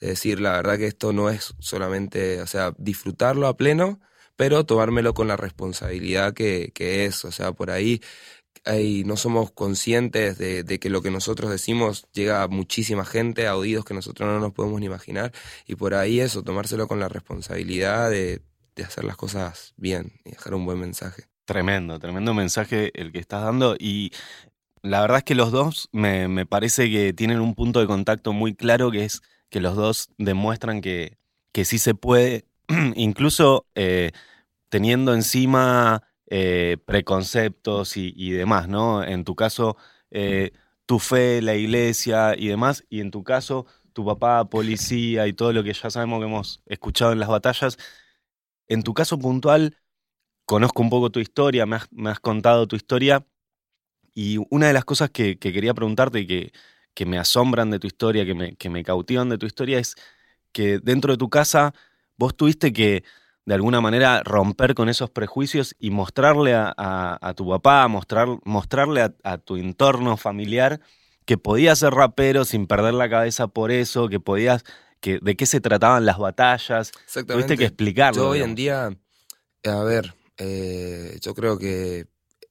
de 0.00 0.08
decir, 0.08 0.40
la 0.40 0.52
verdad 0.52 0.78
que 0.78 0.86
esto 0.86 1.12
no 1.12 1.30
es 1.30 1.54
solamente, 1.58 2.40
o 2.40 2.46
sea, 2.46 2.74
disfrutarlo 2.78 3.46
a 3.48 3.56
pleno, 3.56 4.00
pero 4.40 4.64
tomármelo 4.64 5.12
con 5.12 5.28
la 5.28 5.36
responsabilidad 5.36 6.32
que, 6.32 6.72
que 6.74 7.04
es. 7.04 7.26
O 7.26 7.30
sea, 7.30 7.52
por 7.52 7.70
ahí 7.70 8.00
no 9.04 9.18
somos 9.18 9.50
conscientes 9.50 10.38
de, 10.38 10.62
de, 10.62 10.78
que 10.78 10.88
lo 10.88 11.02
que 11.02 11.10
nosotros 11.10 11.50
decimos 11.50 12.06
llega 12.14 12.42
a 12.42 12.48
muchísima 12.48 13.04
gente, 13.04 13.46
a 13.46 13.54
oídos 13.54 13.84
que 13.84 13.92
nosotros 13.92 14.26
no 14.26 14.40
nos 14.40 14.54
podemos 14.54 14.80
ni 14.80 14.86
imaginar, 14.86 15.30
y 15.66 15.74
por 15.74 15.92
ahí 15.92 16.20
eso, 16.20 16.42
tomárselo 16.42 16.88
con 16.88 16.98
la 16.98 17.10
responsabilidad 17.10 18.08
de, 18.08 18.40
de 18.76 18.82
hacer 18.82 19.04
las 19.04 19.18
cosas 19.18 19.74
bien 19.76 20.14
y 20.24 20.30
dejar 20.30 20.54
un 20.54 20.64
buen 20.64 20.80
mensaje. 20.80 21.24
Tremendo, 21.44 21.98
tremendo 21.98 22.32
mensaje 22.32 22.98
el 22.98 23.12
que 23.12 23.18
estás 23.18 23.42
dando 23.42 23.76
y 23.78 24.10
la 24.80 25.02
verdad 25.02 25.18
es 25.18 25.24
que 25.24 25.34
los 25.34 25.52
dos 25.52 25.90
me, 25.92 26.28
me 26.28 26.46
parece 26.46 26.90
que 26.90 27.12
tienen 27.12 27.40
un 27.40 27.54
punto 27.54 27.80
de 27.80 27.86
contacto 27.86 28.32
muy 28.32 28.54
claro 28.54 28.90
que 28.90 29.04
es 29.04 29.20
que 29.50 29.60
los 29.60 29.76
dos 29.76 30.08
demuestran 30.16 30.80
que, 30.80 31.18
que 31.52 31.66
sí 31.66 31.78
se 31.78 31.94
puede, 31.94 32.46
incluso 32.96 33.66
eh, 33.74 34.12
teniendo 34.70 35.14
encima 35.14 36.02
eh, 36.30 36.78
preconceptos 36.86 37.96
y, 37.96 38.30
demás, 38.30 38.68
¿no? 38.68 39.04
En 39.04 39.24
tu 39.24 39.34
caso, 39.36 39.76
eh, 40.10 40.52
tu 40.86 40.98
fe, 40.98 41.42
la 41.42 41.56
iglesia 41.56 42.34
y 42.36 42.48
demás, 42.48 42.84
y 42.88 43.00
en 43.00 43.10
tu 43.10 43.24
caso, 43.24 43.66
tu 43.92 44.04
papá, 44.06 44.48
policía 44.48 45.26
y 45.26 45.32
todo 45.32 45.52
lo 45.52 45.64
que 45.64 45.72
ya 45.74 45.90
sabemos 45.90 46.20
que 46.20 46.26
hemos 46.26 46.62
escuchado 46.66 47.12
en 47.12 47.18
las 47.20 47.28
batallas, 47.28 47.76
en 48.68 48.82
tu 48.82 48.94
caso 48.94 49.18
puntual, 49.18 49.76
conozco 50.46 50.82
un 50.82 50.90
poco 50.90 51.10
tu 51.10 51.20
historia, 51.20 51.66
me 51.66 51.76
has, 52.10 52.20
contado 52.20 52.68
tu 52.68 52.76
historia, 52.76 53.26
y 54.14 54.38
una 54.50 54.68
de 54.68 54.72
las 54.72 54.84
cosas 54.84 55.10
que, 55.10 55.38
quería 55.38 55.74
preguntarte 55.74 56.20
y 56.20 56.26
que, 56.26 56.52
que, 56.94 57.06
me 57.06 57.18
asombran 57.18 57.70
de 57.70 57.78
tu 57.80 57.86
historia, 57.88 58.24
que 58.26 58.34
me, 58.34 58.56
que 58.56 58.70
me 58.70 58.84
cautivan 58.84 59.28
de 59.30 59.38
tu 59.38 59.46
historia, 59.46 59.78
es 59.78 59.96
que 60.52 60.78
dentro 60.80 61.12
de 61.12 61.18
tu 61.18 61.30
casa 61.30 61.74
vos 62.16 62.36
tuviste 62.36 62.72
que 62.72 63.04
de 63.46 63.54
alguna 63.54 63.80
manera 63.80 64.22
romper 64.22 64.74
con 64.74 64.88
esos 64.88 65.10
prejuicios 65.10 65.74
y 65.78 65.90
mostrarle 65.90 66.54
a, 66.54 67.34
tu 67.36 67.48
papá, 67.48 67.88
mostrar, 67.88 68.28
mostrarle 68.44 69.10
a, 69.22 69.38
tu 69.38 69.56
entorno 69.56 70.16
familiar 70.16 70.80
que 71.24 71.38
podías 71.38 71.78
ser 71.78 71.92
rapero 71.92 72.44
sin 72.44 72.66
perder 72.66 72.94
la 72.94 73.08
cabeza 73.08 73.48
por 73.48 73.70
eso, 73.70 74.08
que 74.08 74.20
podías 74.20 74.64
de 75.02 75.36
qué 75.36 75.46
se 75.46 75.60
trataban 75.60 76.04
las 76.04 76.18
batallas. 76.18 76.92
Tuviste 77.26 77.56
que 77.56 77.64
explicarlo. 77.64 78.22
Yo 78.22 78.28
hoy 78.30 78.42
en 78.42 78.54
día, 78.54 78.90
a 79.64 79.82
ver, 79.84 80.14
eh, 80.36 81.18
yo 81.20 81.34
creo 81.34 81.58
que 81.58 82.06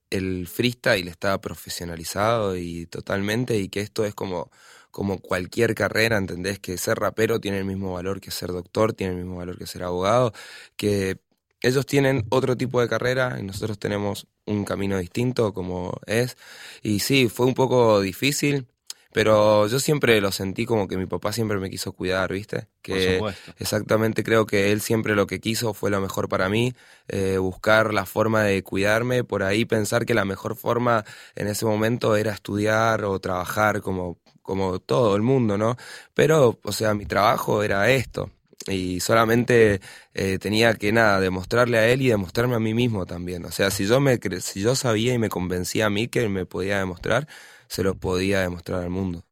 el 0.09 0.47
freestyle 0.47 1.07
está 1.07 1.39
profesionalizado 1.39 2.57
y 2.57 2.87
totalmente 2.87 3.57
y 3.57 3.69
que 3.69 3.81
esto 3.81 4.05
es 4.05 4.15
como, 4.15 4.49
como 4.91 5.19
cualquier 5.19 5.75
carrera, 5.75 6.17
¿entendés? 6.17 6.59
Que 6.59 6.77
ser 6.77 6.99
rapero 6.99 7.39
tiene 7.39 7.59
el 7.59 7.65
mismo 7.65 7.93
valor 7.93 8.21
que 8.21 8.31
ser 8.31 8.49
doctor, 8.51 8.93
tiene 8.93 9.13
el 9.13 9.19
mismo 9.19 9.37
valor 9.37 9.57
que 9.57 9.67
ser 9.67 9.83
abogado, 9.83 10.33
que 10.75 11.19
ellos 11.61 11.85
tienen 11.85 12.25
otro 12.29 12.55
tipo 12.55 12.81
de 12.81 12.87
carrera 12.87 13.37
y 13.39 13.43
nosotros 13.43 13.77
tenemos 13.79 14.27
un 14.45 14.65
camino 14.65 14.97
distinto 14.97 15.53
como 15.53 15.99
es. 16.05 16.37
Y 16.81 16.99
sí, 16.99 17.29
fue 17.29 17.45
un 17.45 17.53
poco 17.53 18.01
difícil, 18.01 18.67
pero 19.11 19.67
yo 19.67 19.79
siempre 19.79 20.21
lo 20.21 20.31
sentí 20.31 20.65
como 20.65 20.87
que 20.87 20.97
mi 20.97 21.05
papá 21.05 21.33
siempre 21.33 21.57
me 21.57 21.69
quiso 21.69 21.93
cuidar, 21.93 22.31
¿viste? 22.31 22.67
Que 22.81 23.19
exactamente 23.57 24.23
creo 24.23 24.45
que 24.45 24.71
él 24.71 24.81
siempre 24.81 25.15
lo 25.15 25.27
que 25.27 25.39
quiso 25.39 25.73
fue 25.73 25.89
lo 25.89 25.99
mejor 25.99 26.29
para 26.29 26.49
mí, 26.49 26.73
eh, 27.07 27.37
buscar 27.37 27.93
la 27.93 28.05
forma 28.05 28.43
de 28.43 28.63
cuidarme, 28.63 29.23
por 29.23 29.43
ahí 29.43 29.65
pensar 29.65 30.05
que 30.05 30.13
la 30.13 30.25
mejor 30.25 30.55
forma 30.55 31.05
en 31.35 31.47
ese 31.47 31.65
momento 31.65 32.15
era 32.15 32.33
estudiar 32.33 33.03
o 33.03 33.19
trabajar 33.19 33.81
como, 33.81 34.19
como 34.41 34.79
todo 34.79 35.15
el 35.15 35.21
mundo, 35.21 35.57
¿no? 35.57 35.75
Pero, 36.13 36.59
o 36.63 36.71
sea, 36.71 36.93
mi 36.93 37.05
trabajo 37.05 37.63
era 37.63 37.89
esto 37.89 38.31
y 38.67 38.99
solamente 38.99 39.81
eh, 40.13 40.37
tenía 40.39 40.73
que 40.73 40.91
nada 40.91 41.19
demostrarle 41.19 41.77
a 41.77 41.87
él 41.87 42.01
y 42.01 42.09
demostrarme 42.09 42.55
a 42.55 42.59
mí 42.59 42.73
mismo 42.73 43.05
también 43.05 43.45
o 43.45 43.51
sea 43.51 43.71
si 43.71 43.87
yo 43.87 43.99
me 43.99 44.19
si 44.41 44.61
yo 44.61 44.75
sabía 44.75 45.13
y 45.13 45.17
me 45.17 45.29
convencía 45.29 45.85
a 45.85 45.89
mí 45.89 46.07
que 46.07 46.23
él 46.23 46.29
me 46.29 46.45
podía 46.45 46.79
demostrar 46.79 47.27
se 47.69 47.83
lo 47.83 47.95
podía 47.95 48.41
demostrar 48.41 48.81
al 48.81 48.89
mundo. 48.89 49.23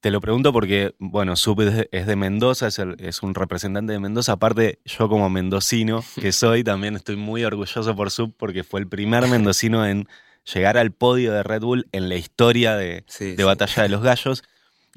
Te 0.00 0.10
lo 0.10 0.20
pregunto 0.20 0.52
porque, 0.52 0.94
bueno, 0.98 1.34
Sub 1.34 1.62
es 1.90 2.06
de 2.06 2.16
Mendoza, 2.16 2.68
es, 2.68 3.22
un 3.22 3.34
representante 3.34 3.94
de 3.94 4.00
Mendoza. 4.00 4.32
Aparte, 4.32 4.80
yo 4.84 5.08
como 5.08 5.30
mendocino 5.30 6.04
que 6.20 6.30
soy, 6.32 6.62
también 6.62 6.96
estoy 6.96 7.16
muy 7.16 7.42
orgulloso 7.42 7.96
por 7.96 8.10
Sub 8.10 8.34
porque 8.36 8.64
fue 8.64 8.80
el 8.80 8.88
primer 8.88 9.26
mendocino 9.28 9.86
en 9.86 10.06
llegar 10.52 10.76
al 10.76 10.92
podio 10.92 11.32
de 11.32 11.42
Red 11.42 11.62
Bull 11.62 11.88
en 11.92 12.10
la 12.10 12.16
historia 12.16 12.76
de, 12.76 13.06
Batalla 13.42 13.84
de 13.84 13.88
los 13.88 14.02
Gallos. 14.02 14.42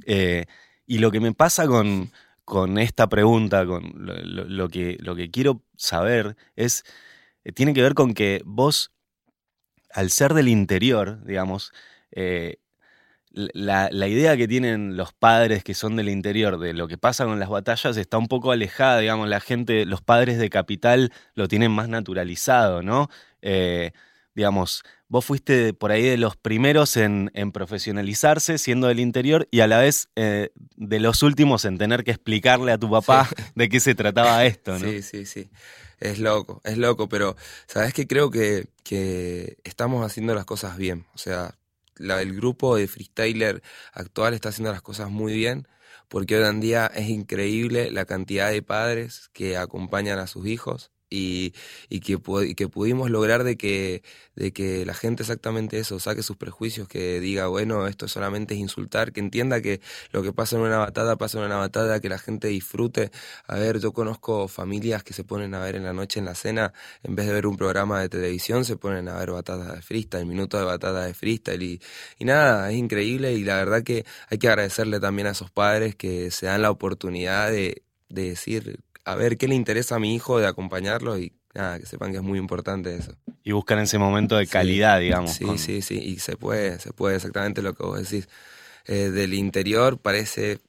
Eh, 0.05 0.45
y 0.85 0.97
lo 0.97 1.09
que 1.11 1.21
me 1.21 1.33
pasa 1.33 1.67
con, 1.67 2.11
con 2.47 2.77
esta 2.77 3.09
pregunta, 3.09 3.65
con 3.65 3.91
lo, 3.97 4.69
que, 4.69 4.95
lo 5.01 5.17
que 5.17 5.29
quiero 5.29 5.65
saber, 5.75 6.37
es, 6.55 6.85
eh, 7.43 7.51
tiene 7.51 7.73
que 7.73 7.81
ver 7.81 7.93
con 7.93 8.13
que 8.13 8.41
vos, 8.45 8.93
al 9.91 10.11
ser 10.11 10.33
del 10.33 10.47
interior, 10.47 11.25
digamos, 11.25 11.73
eh, 12.11 12.55
la, 13.31 13.89
idea 14.07 14.37
que 14.37 14.47
tienen 14.47 14.95
los 14.95 15.11
padres 15.11 15.61
que 15.65 15.73
son 15.73 15.97
del 15.97 16.07
interior 16.07 16.57
de 16.57 16.71
lo 16.71 16.87
que 16.87 16.97
pasa 16.97 17.25
con 17.25 17.37
las 17.37 17.49
batallas 17.49 17.97
está 17.97 18.17
un 18.17 18.29
poco 18.29 18.53
alejada, 18.53 18.99
digamos, 18.99 19.27
la 19.27 19.41
gente, 19.41 19.85
los 19.85 20.01
padres 20.01 20.37
de 20.39 20.49
capital 20.49 21.11
lo 21.33 21.49
tienen 21.49 21.73
más 21.73 21.89
naturalizado, 21.89 22.81
¿no? 22.81 23.09
Eh, 23.41 23.91
digamos, 24.37 24.83
vos 25.07 25.25
fuiste 25.25 25.73
por 25.73 25.91
ahí 25.91 26.03
de 26.03 26.15
los 26.15 26.37
primeros 26.37 26.95
en, 26.95 27.31
profesionalizarse 27.51 28.59
siendo 28.59 28.85
del 28.85 28.99
interior 28.99 29.47
y 29.49 29.61
a 29.61 29.67
la 29.67 29.79
vez 29.79 30.09
eh, 30.15 30.51
de 30.75 30.99
los 30.99 31.23
últimos 31.23 31.65
en 31.65 31.79
tener 31.79 32.03
que 32.03 32.11
explicarle 32.11 32.71
a 32.71 32.77
tu 32.77 32.87
papá 32.87 33.27
de 33.55 33.67
qué 33.67 33.79
se 33.79 33.95
trataba 33.95 34.45
esto, 34.45 34.77
¿no? 34.77 34.87
Sí, 34.87 35.01
sí, 35.01 35.25
sí. 35.25 35.49
Es 35.99 36.19
loco, 36.19 36.61
es 36.63 36.77
loco, 36.77 37.09
pero 37.09 37.35
sabes 37.65 37.95
que 37.95 38.05
creo 38.05 38.29
que, 38.29 38.67
que 38.83 39.57
estamos 39.63 40.05
haciendo 40.05 40.35
las 40.35 40.45
cosas 40.45 40.77
bien. 40.77 41.07
O 41.15 41.17
sea, 41.17 41.55
la, 41.95 42.21
el 42.21 42.35
grupo 42.35 42.75
de 42.75 42.87
freestyler 42.87 43.63
actual 43.91 44.35
está 44.35 44.49
haciendo 44.49 44.71
las 44.71 44.83
cosas 44.83 45.09
muy 45.09 45.33
bien 45.33 45.67
porque 46.09 46.37
hoy 46.37 46.47
en 46.47 46.59
día 46.59 46.91
es 46.93 47.09
increíble 47.09 47.89
la 47.89 48.05
cantidad 48.05 48.51
de 48.51 48.61
padres 48.61 49.31
que 49.33 49.57
acompañan 49.57 50.19
a 50.19 50.27
sus 50.27 50.45
hijos 50.45 50.91
y, 51.09 51.53
y, 51.89 51.99
que, 52.01 52.17
que 52.55 52.67
pudimos 52.67 53.09
lograr 53.09 53.43
de 53.43 53.57
que, 53.57 54.03
de 54.35 54.51
que 54.51 54.85
la 54.85 54.93
gente 54.93 55.23
exactamente 55.23 55.79
eso, 55.79 55.99
saque 55.99 56.23
sus 56.23 56.37
prejuicios, 56.37 56.87
que 56.87 57.19
diga, 57.19 57.47
bueno, 57.47 57.87
esto 57.87 58.07
solamente 58.07 58.53
es 58.55 58.59
insultar, 58.59 59.11
que 59.13 59.19
entienda 59.19 59.61
que 59.61 59.81
lo 60.11 60.23
que 60.23 60.33
pasa 60.33 60.57
en 60.57 60.63
una 60.63 60.77
batalla 60.77 61.15
pasa 61.15 61.39
en 61.39 61.45
una 61.45 61.57
batalla, 61.57 61.99
que 61.99 62.09
la 62.09 62.19
gente 62.19 62.47
disfrute. 62.49 63.11
A 63.47 63.55
ver, 63.57 63.79
yo 63.79 63.93
conozco 63.93 64.47
familias 64.47 65.03
que 65.03 65.13
se 65.13 65.23
ponen 65.23 65.53
a 65.55 65.59
ver 65.59 65.75
en 65.75 65.83
la 65.83 65.93
noche 65.93 66.19
en 66.19 66.25
la 66.25 66.35
cena, 66.35 66.73
en 67.03 67.15
vez 67.15 67.27
de 67.27 67.33
ver 67.33 67.47
un 67.47 67.57
programa 67.57 68.01
de 68.01 68.09
televisión, 68.09 68.65
se 68.65 68.77
ponen 68.77 69.07
a 69.09 69.17
ver 69.17 69.31
batallas 69.31 69.73
de 69.75 69.81
freestyle, 69.81 70.25
minutos 70.25 70.59
de 70.59 70.65
batalla 70.65 71.01
de 71.01 71.13
freestyle 71.13 71.63
y, 71.63 71.81
y 72.19 72.25
nada, 72.25 72.69
es 72.71 72.77
increíble 72.77 73.33
y 73.33 73.43
la 73.43 73.55
verdad 73.55 73.83
que 73.83 74.05
hay 74.29 74.37
que 74.37 74.47
agradecerle 74.49 74.99
también 74.99 75.27
a 75.27 75.31
esos 75.31 75.51
padres 75.51 75.95
que 75.95 76.31
se 76.31 76.47
dan 76.47 76.61
la 76.61 76.71
oportunidad 76.71 77.51
de 77.51 77.83
decir 78.09 78.79
a 79.07 79.15
ver 79.15 79.37
qué 79.37 79.47
le 79.47 79.55
interesa 79.55 79.95
a 79.95 79.99
mi 79.99 80.13
hijo 80.13 80.37
de 80.37 80.47
acompañarlo 80.47 81.17
y 81.17 81.31
nada, 81.55 81.79
que 81.79 81.85
sepan 81.85 82.11
que 82.11 82.17
es 82.17 82.23
muy 82.23 82.37
importante 82.37 82.93
eso. 82.93 83.15
Y 83.41 83.53
buscar 83.53 83.79
ese 83.79 83.97
momento 83.97 84.35
de 84.35 84.47
calidad, 84.47 84.99
digamos. 84.99 85.31
Sí, 85.31 85.57
sí, 85.57 85.81
sí, 85.81 85.97
y 85.97 86.19
se 86.19 86.35
puede, 86.35 86.77
se 86.79 86.91
puede, 86.91 87.15
exactamente 87.15 87.61
lo 87.61 87.73
que 87.73 87.83
vos 87.83 87.97
decís. 87.97 88.27
Eh, 88.85 89.09
del 89.09 89.33
interior 89.33 89.97
parece 89.97 90.59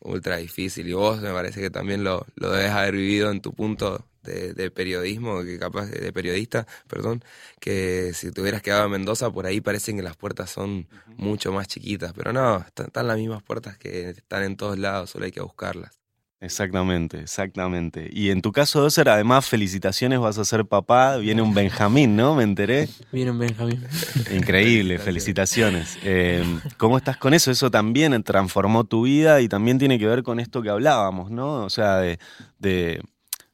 ultra 0.00 0.38
difícil 0.38 0.88
y 0.88 0.94
vos 0.94 1.20
me 1.20 1.32
parece 1.32 1.60
que 1.60 1.70
también 1.70 2.02
lo, 2.02 2.26
lo 2.34 2.50
debes 2.50 2.70
haber 2.70 2.94
vivido 2.94 3.30
en 3.30 3.42
tu 3.42 3.52
punto 3.52 4.06
de, 4.22 4.70
periodismo, 4.70 5.42
que 5.42 5.58
capaz 5.58 5.86
de, 5.86 6.12
periodista, 6.12 6.66
perdón, 6.88 7.22
que 7.58 8.12
si 8.14 8.30
te 8.30 8.40
hubieras 8.40 8.62
quedado 8.62 8.86
en 8.86 8.92
Mendoza, 8.92 9.30
por 9.30 9.44
ahí 9.46 9.60
parecen 9.60 9.96
que 9.96 10.02
las 10.02 10.16
puertas 10.16 10.50
son 10.50 10.88
mucho 11.16 11.52
más 11.52 11.68
chiquitas, 11.68 12.12
pero 12.14 12.32
no, 12.32 12.58
están, 12.58 12.86
están, 12.86 13.06
las 13.06 13.18
mismas 13.18 13.42
puertas 13.42 13.76
que 13.76 14.10
están 14.10 14.44
en 14.44 14.56
todos 14.56 14.78
lados, 14.78 15.10
solo 15.10 15.26
hay 15.26 15.32
que 15.32 15.40
buscarlas. 15.42 15.99
Exactamente, 16.42 17.20
exactamente. 17.20 18.08
Y 18.10 18.30
en 18.30 18.40
tu 18.40 18.50
caso, 18.50 18.80
Doser, 18.80 19.10
además, 19.10 19.46
felicitaciones, 19.46 20.20
vas 20.20 20.38
a 20.38 20.44
ser 20.46 20.64
papá, 20.64 21.18
viene 21.18 21.42
un 21.42 21.52
Benjamín, 21.52 22.16
¿no? 22.16 22.34
Me 22.34 22.44
enteré. 22.44 22.88
Viene 23.12 23.30
un 23.30 23.38
Benjamín. 23.38 23.84
Increíble, 24.34 24.98
felicitaciones. 24.98 25.98
Eh, 26.02 26.42
¿Cómo 26.78 26.96
estás 26.96 27.18
con 27.18 27.34
eso? 27.34 27.50
Eso 27.50 27.70
también 27.70 28.22
transformó 28.22 28.84
tu 28.84 29.02
vida 29.02 29.42
y 29.42 29.48
también 29.48 29.78
tiene 29.78 29.98
que 29.98 30.06
ver 30.06 30.22
con 30.22 30.40
esto 30.40 30.62
que 30.62 30.70
hablábamos, 30.70 31.30
¿no? 31.30 31.62
O 31.64 31.68
sea, 31.68 31.98
de, 31.98 32.18
de, 32.58 33.02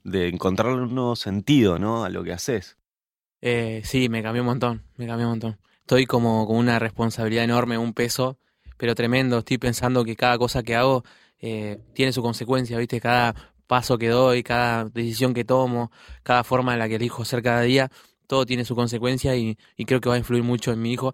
de 0.05 0.29
encontrar 0.29 0.73
un 0.73 0.95
nuevo 0.95 1.17
sentido, 1.17 1.81
¿no? 1.81 2.05
A 2.05 2.09
lo 2.09 2.23
que 2.23 2.33
haces. 2.33 2.77
Eh, 3.41 3.83
sí, 3.85 4.09
me 4.09 4.23
cambió 4.23 4.43
un 4.43 4.47
montón, 4.47 4.85
me 4.97 5.09
cambió 5.09 5.27
un 5.27 5.33
montón. 5.33 5.59
Estoy 5.81 6.07
como 6.07 6.47
con 6.47 6.57
una 6.57 6.79
responsabilidad 6.79 7.43
enorme, 7.43 7.79
un 7.79 7.95
peso, 7.95 8.39
pero 8.77 8.95
tremendo. 8.95 9.39
Estoy 9.39 9.59
pensando 9.59 10.05
que 10.05 10.15
cada 10.15 10.39
cosa 10.39 10.63
que 10.63 10.77
hago 10.77 11.05
eh, 11.41 11.79
tiene 11.95 12.13
su 12.13 12.23
consecuencia, 12.23 12.79
¿viste? 12.79 13.01
Cada 13.01 13.35
paso 13.67 13.99
que 13.99 14.09
doy, 14.09 14.43
cada 14.43 14.85
decisión 14.85 15.35
que 15.35 15.45
tomo, 15.45 15.91
cada 16.23 16.45
forma 16.45 16.73
en 16.73 16.79
la 16.79 16.89
que 16.89 16.97
elijo 16.97 17.25
ser 17.25 17.43
cada 17.43 17.63
día, 17.63 17.91
todo 18.27 18.47
tiene 18.47 18.65
su 18.65 18.75
consecuencia 18.75 19.37
y, 19.37 19.57
creo 19.87 20.01
que 20.01 20.09
va 20.09 20.15
a 20.15 20.19
influir 20.19 20.43
mucho 20.43 20.73
en 20.73 20.81
mi 20.81 20.93
hijo. 20.93 21.13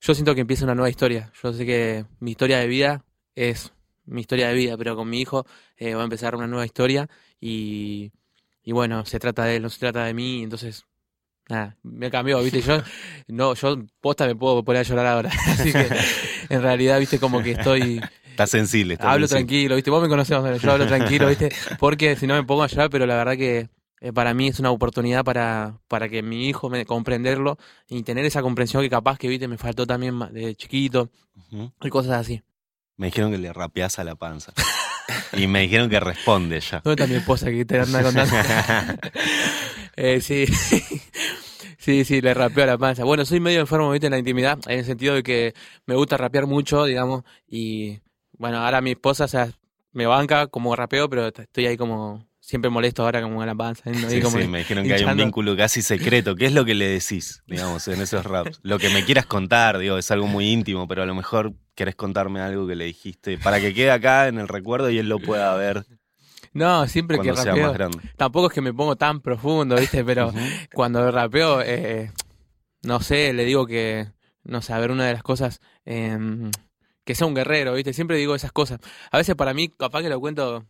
Yo 0.00 0.14
siento 0.14 0.34
que 0.34 0.42
empieza 0.42 0.64
una 0.64 0.74
nueva 0.74 0.90
historia. 0.90 1.32
Yo 1.42 1.52
sé 1.52 1.64
que 1.66 2.04
mi 2.20 2.32
historia 2.32 2.58
de 2.58 2.66
vida 2.66 3.04
es 3.34 3.72
mi 4.04 4.20
historia 4.20 4.48
de 4.48 4.54
vida, 4.54 4.76
pero 4.76 4.96
con 4.96 5.08
mi 5.08 5.20
hijo 5.20 5.46
eh, 5.76 5.94
va 5.94 6.02
a 6.02 6.04
empezar 6.04 6.34
una 6.36 6.46
nueva 6.46 6.64
historia 6.64 7.08
y, 7.40 8.12
y 8.62 8.72
bueno, 8.72 9.04
se 9.04 9.18
trata 9.18 9.44
de 9.44 9.56
él, 9.56 9.62
no 9.62 9.70
se 9.70 9.78
trata 9.80 10.04
de 10.04 10.14
mí, 10.14 10.42
entonces 10.42 10.84
nada, 11.48 11.76
me 11.82 12.10
cambió, 12.10 12.42
viste, 12.42 12.60
yo 12.60 12.82
no, 13.28 13.54
yo 13.54 13.78
posta 14.00 14.26
me 14.26 14.36
puedo 14.36 14.64
poner 14.64 14.80
a 14.80 14.82
llorar 14.84 15.06
ahora, 15.06 15.30
así 15.46 15.72
que 15.72 15.88
en 16.48 16.62
realidad, 16.62 16.98
viste, 16.98 17.18
como 17.18 17.42
que 17.42 17.52
estoy 17.52 18.00
Está 18.36 18.46
sensible. 18.46 18.98
hablo 19.00 19.26
tranquilo, 19.26 19.76
¿viste? 19.76 19.90
Vos 19.90 20.02
me 20.02 20.10
conocés, 20.10 20.60
yo 20.60 20.70
hablo 20.70 20.86
tranquilo, 20.86 21.26
¿viste? 21.26 21.48
Porque 21.78 22.16
si 22.16 22.26
no 22.26 22.34
me 22.34 22.44
pongo 22.44 22.64
a 22.64 22.66
llorar, 22.66 22.90
pero 22.90 23.06
la 23.06 23.16
verdad 23.16 23.34
que 23.34 23.70
eh, 24.02 24.12
para 24.12 24.34
mí 24.34 24.48
es 24.48 24.60
una 24.60 24.70
oportunidad 24.70 25.24
para, 25.24 25.78
para 25.88 26.10
que 26.10 26.22
mi 26.22 26.46
hijo 26.46 26.68
me 26.68 26.84
comprenderlo 26.84 27.56
y 27.88 28.02
tener 28.02 28.26
esa 28.26 28.42
comprensión 28.42 28.82
que 28.82 28.90
capaz 28.90 29.16
que, 29.16 29.26
¿viste? 29.26 29.48
Me 29.48 29.56
faltó 29.56 29.86
también 29.86 30.18
de 30.32 30.54
chiquito 30.54 31.08
y 31.80 31.88
cosas 31.88 32.20
así. 32.20 32.42
Me 32.98 33.06
dijeron 33.06 33.30
que 33.30 33.38
le 33.38 33.54
rapeás 33.54 33.98
a 33.98 34.04
la 34.04 34.16
panza. 34.16 34.52
y 35.32 35.46
me 35.46 35.62
dijeron 35.62 35.88
que 35.88 35.98
responde 35.98 36.60
ya. 36.60 36.82
¿Dónde 36.84 37.04
está 37.04 37.10
mi 37.10 37.18
esposa 37.18 37.46
que 37.46 37.64
te 37.64 37.80
anda 37.80 38.02
contando? 38.02 38.36
eh, 39.96 40.20
sí. 40.20 40.44
Sí, 41.78 42.04
sí, 42.04 42.20
le 42.20 42.34
rapeo 42.34 42.64
a 42.64 42.66
la 42.66 42.78
panza. 42.78 43.04
Bueno, 43.04 43.24
soy 43.24 43.38
medio 43.38 43.60
enfermo, 43.60 43.92
viste, 43.92 44.08
en 44.08 44.10
la 44.10 44.18
intimidad, 44.18 44.58
en 44.66 44.80
el 44.80 44.84
sentido 44.84 45.14
de 45.14 45.22
que 45.22 45.54
me 45.86 45.94
gusta 45.94 46.16
rapear 46.16 46.48
mucho, 46.48 46.84
digamos, 46.84 47.22
y 47.46 48.00
bueno, 48.38 48.58
ahora 48.58 48.80
mi 48.80 48.92
esposa, 48.92 49.24
o 49.24 49.28
sea, 49.28 49.50
me 49.92 50.06
banca 50.06 50.46
como 50.48 50.76
rapeo, 50.76 51.08
pero 51.08 51.28
estoy 51.28 51.66
ahí 51.66 51.76
como 51.76 52.26
siempre 52.46 52.70
molesto 52.70 53.02
ahora 53.02 53.22
como 53.22 53.42
en 53.42 53.48
la 53.48 53.54
panza. 53.54 53.92
Sí, 53.92 54.22
sí, 54.22 54.46
me 54.46 54.58
dijeron 54.58 54.84
que 54.84 54.94
hay 54.94 55.04
un 55.04 55.16
vínculo 55.16 55.56
casi 55.56 55.82
secreto. 55.82 56.36
¿Qué 56.36 56.46
es 56.46 56.52
lo 56.52 56.64
que 56.64 56.74
le 56.74 56.86
decís, 56.86 57.42
digamos, 57.46 57.88
en 57.88 58.00
esos 58.00 58.24
raps? 58.24 58.60
Lo 58.62 58.78
que 58.78 58.88
me 58.90 59.04
quieras 59.04 59.26
contar, 59.26 59.78
digo, 59.78 59.98
es 59.98 60.10
algo 60.12 60.28
muy 60.28 60.50
íntimo, 60.50 60.86
pero 60.86 61.02
a 61.02 61.06
lo 61.06 61.14
mejor 61.14 61.54
querés 61.74 61.96
contarme 61.96 62.40
algo 62.40 62.66
que 62.66 62.76
le 62.76 62.84
dijiste 62.84 63.36
para 63.38 63.58
que 63.58 63.74
quede 63.74 63.90
acá 63.90 64.28
en 64.28 64.38
el 64.38 64.46
recuerdo 64.46 64.90
y 64.90 64.98
él 64.98 65.08
lo 65.08 65.18
pueda 65.18 65.54
ver. 65.56 65.86
No, 66.52 66.86
siempre 66.86 67.18
que 67.18 67.32
rapeo. 67.32 67.90
Tampoco 68.16 68.46
es 68.46 68.52
que 68.52 68.60
me 68.60 68.72
pongo 68.72 68.96
tan 68.96 69.20
profundo, 69.20 69.76
¿viste? 69.76 70.04
Pero 70.04 70.32
cuando 70.72 71.10
rapeo, 71.10 71.62
eh, 71.62 72.12
no 72.82 73.00
sé, 73.00 73.32
le 73.32 73.44
digo 73.44 73.66
que, 73.66 74.06
no 74.44 74.62
sé, 74.62 74.72
a 74.72 74.78
ver, 74.78 74.92
una 74.92 75.06
de 75.06 75.14
las 75.14 75.22
cosas. 75.22 75.60
Eh, 75.84 76.16
que 77.06 77.14
sea 77.14 77.26
un 77.26 77.34
guerrero, 77.34 77.72
¿viste? 77.74 77.92
Siempre 77.92 78.18
digo 78.18 78.34
esas 78.34 78.52
cosas. 78.52 78.80
A 79.12 79.16
veces 79.16 79.36
para 79.36 79.54
mí, 79.54 79.68
capaz 79.68 80.02
que 80.02 80.08
lo 80.08 80.20
cuento, 80.20 80.66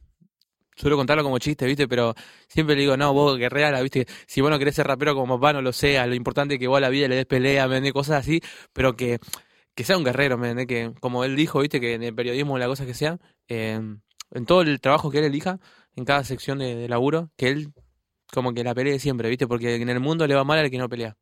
suelo 0.77 0.97
contarlo 0.97 1.25
como 1.25 1.39
chiste, 1.39 1.65
¿viste? 1.67 1.89
Pero 1.89 2.15
siempre 2.47 2.77
le 2.77 2.83
digo, 2.83 2.97
no, 2.97 3.15
vos 3.15 3.39
guerrera, 3.39 3.81
¿viste? 3.81 4.07
Si 4.27 4.43
vos 4.43 4.51
no 4.51 4.59
querés 4.59 4.75
ser 4.75 4.87
rapero 4.87 5.15
como 5.15 5.41
papá, 5.41 5.55
no 5.55 5.63
lo 5.63 5.73
sea. 5.73 6.07
Lo 6.07 6.15
importante 6.15 6.55
es 6.55 6.61
que 6.61 6.69
vos 6.69 6.77
a 6.77 6.81
la 6.83 6.91
vida 6.91 7.09
le 7.09 7.17
des 7.17 7.25
pelea, 7.27 7.67
me 7.67 7.91
cosas 7.91 8.21
así, 8.21 8.43
pero 8.75 8.95
que, 8.97 9.19
que 9.75 9.83
sea 9.83 9.97
un 9.97 10.05
guerrero, 10.05 10.37
me 10.37 10.67
Que, 10.67 10.93
como 11.01 11.25
él 11.25 11.37
dijo, 11.37 11.61
¿viste? 11.61 11.81
Que 11.81 11.95
en 11.95 12.03
el 12.03 12.15
periodismo, 12.15 12.59
la 12.59 12.67
cosa 12.67 12.85
que 12.85 12.95
sea, 12.95 13.19
en 13.49 14.03
todo 14.47 14.61
el 14.61 14.79
trabajo 14.83 15.11
que 15.11 15.19
él 15.19 15.25
elija, 15.25 15.59
en 15.97 16.05
cada 16.05 16.23
sección 16.23 16.59
de, 16.59 16.87
laburo, 16.87 17.31
que 17.39 17.49
él 17.49 17.73
como 18.31 18.53
que 18.53 18.63
la 18.63 18.75
pelee 18.75 18.99
siempre, 18.99 19.31
¿viste? 19.31 19.47
Porque 19.47 19.77
en 19.77 19.89
el 19.89 20.01
mundo 20.01 20.27
le 20.27 20.35
va 20.35 20.45
mal 20.45 20.59
al 20.59 20.71
que 20.71 20.77
no 20.77 20.91
pelea. 20.91 21.17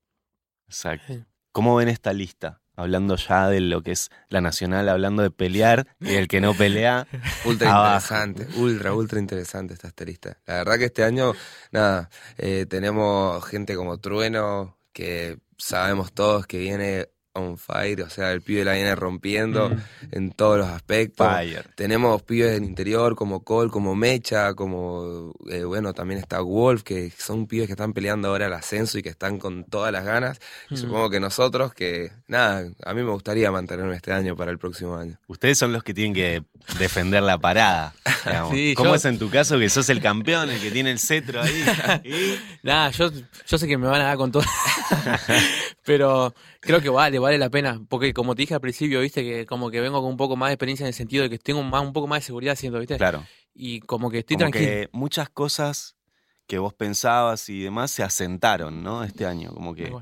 Exacto. 0.66 1.24
¿Cómo 1.52 1.76
ven 1.76 1.88
esta 1.88 2.12
lista? 2.12 2.63
Hablando 2.76 3.16
ya 3.16 3.48
de 3.48 3.60
lo 3.60 3.82
que 3.82 3.92
es 3.92 4.10
la 4.28 4.40
nacional, 4.40 4.88
hablando 4.88 5.22
de 5.22 5.30
pelear 5.30 5.86
y 6.00 6.14
el 6.14 6.28
que 6.28 6.40
no 6.40 6.54
pelea. 6.54 7.06
Ultra 7.44 7.68
interesante, 7.68 8.48
ultra, 8.56 8.94
ultra 8.94 9.18
interesante 9.18 9.74
esta 9.74 10.04
lista. 10.04 10.38
La 10.46 10.54
verdad 10.54 10.78
que 10.78 10.86
este 10.86 11.04
año, 11.04 11.32
nada, 11.70 12.10
eh, 12.38 12.66
tenemos 12.68 13.44
gente 13.44 13.76
como 13.76 13.98
Trueno, 13.98 14.78
que 14.92 15.38
sabemos 15.56 16.12
todos 16.12 16.46
que 16.46 16.58
viene 16.58 17.08
on 17.34 17.58
fire, 17.58 18.02
o 18.02 18.10
sea, 18.10 18.32
el 18.32 18.42
pibe 18.42 18.64
la 18.64 18.74
viene 18.74 18.94
rompiendo 18.94 19.70
mm. 19.70 19.76
en 20.12 20.32
todos 20.32 20.58
los 20.58 20.68
aspectos. 20.68 21.28
Tenemos 21.74 22.22
pibes 22.22 22.52
del 22.52 22.64
interior 22.64 23.14
como 23.16 23.44
Cole, 23.44 23.70
como 23.70 23.94
Mecha, 23.94 24.54
como, 24.54 25.32
eh, 25.50 25.64
bueno, 25.64 25.92
también 25.92 26.20
está 26.20 26.40
Wolf, 26.40 26.82
que 26.82 27.10
son 27.10 27.46
pibes 27.46 27.66
que 27.66 27.72
están 27.72 27.92
peleando 27.92 28.28
ahora 28.28 28.46
el 28.46 28.52
ascenso 28.52 28.98
y 28.98 29.02
que 29.02 29.08
están 29.08 29.38
con 29.38 29.64
todas 29.64 29.92
las 29.92 30.04
ganas. 30.04 30.40
Mm. 30.70 30.76
supongo 30.76 31.10
que 31.10 31.20
nosotros, 31.20 31.74
que 31.74 32.12
nada, 32.28 32.68
a 32.84 32.94
mí 32.94 33.02
me 33.02 33.10
gustaría 33.10 33.50
mantenerme 33.50 33.96
este 33.96 34.12
año 34.12 34.36
para 34.36 34.50
el 34.50 34.58
próximo 34.58 34.96
año. 34.96 35.18
Ustedes 35.26 35.58
son 35.58 35.72
los 35.72 35.82
que 35.82 35.94
tienen 35.94 36.14
que 36.14 36.42
defender 36.78 37.22
la 37.22 37.38
parada. 37.38 37.94
¿Cómo 38.76 38.94
es 38.94 39.04
en 39.04 39.18
tu 39.18 39.30
caso 39.30 39.58
que 39.58 39.68
sos 39.68 39.88
el 39.88 40.00
campeón, 40.00 40.50
el 40.50 40.60
que 40.60 40.70
tiene 40.70 40.90
el 40.90 40.98
cetro 40.98 41.42
ahí? 41.42 42.40
Nada, 42.62 42.90
yo, 42.90 43.10
yo 43.46 43.58
sé 43.58 43.66
que 43.66 43.76
me 43.76 43.86
van 43.86 44.00
a 44.00 44.04
dar 44.04 44.16
con 44.16 44.32
todo. 44.32 44.44
Pero 45.84 46.34
creo 46.60 46.80
que 46.80 46.88
vale, 46.88 47.18
vale 47.24 47.38
la 47.38 47.50
pena. 47.50 47.84
Porque 47.88 48.14
como 48.14 48.34
te 48.34 48.42
dije 48.42 48.54
al 48.54 48.60
principio, 48.60 49.00
viste, 49.00 49.22
que 49.22 49.46
como 49.46 49.70
que 49.70 49.80
vengo 49.80 50.00
con 50.00 50.10
un 50.10 50.16
poco 50.16 50.36
más 50.36 50.50
de 50.50 50.54
experiencia 50.54 50.84
en 50.84 50.88
el 50.88 50.94
sentido 50.94 51.24
de 51.24 51.30
que 51.30 51.38
tengo 51.38 51.62
más, 51.62 51.82
un 51.82 51.92
poco 51.92 52.06
más 52.06 52.20
de 52.20 52.26
seguridad 52.26 52.52
haciendo, 52.52 52.78
¿viste? 52.78 52.96
Claro. 52.96 53.24
Y 53.52 53.80
como 53.80 54.10
que 54.10 54.18
estoy 54.20 54.36
tranquilo. 54.36 54.64
Que 54.64 54.88
muchas 54.92 55.28
cosas 55.28 55.96
que 56.46 56.58
vos 56.58 56.74
pensabas 56.74 57.48
y 57.48 57.60
demás 57.60 57.90
se 57.90 58.02
asentaron, 58.02 58.82
¿no? 58.82 59.04
Este 59.04 59.26
año, 59.26 59.52
como 59.52 59.74
que. 59.74 59.92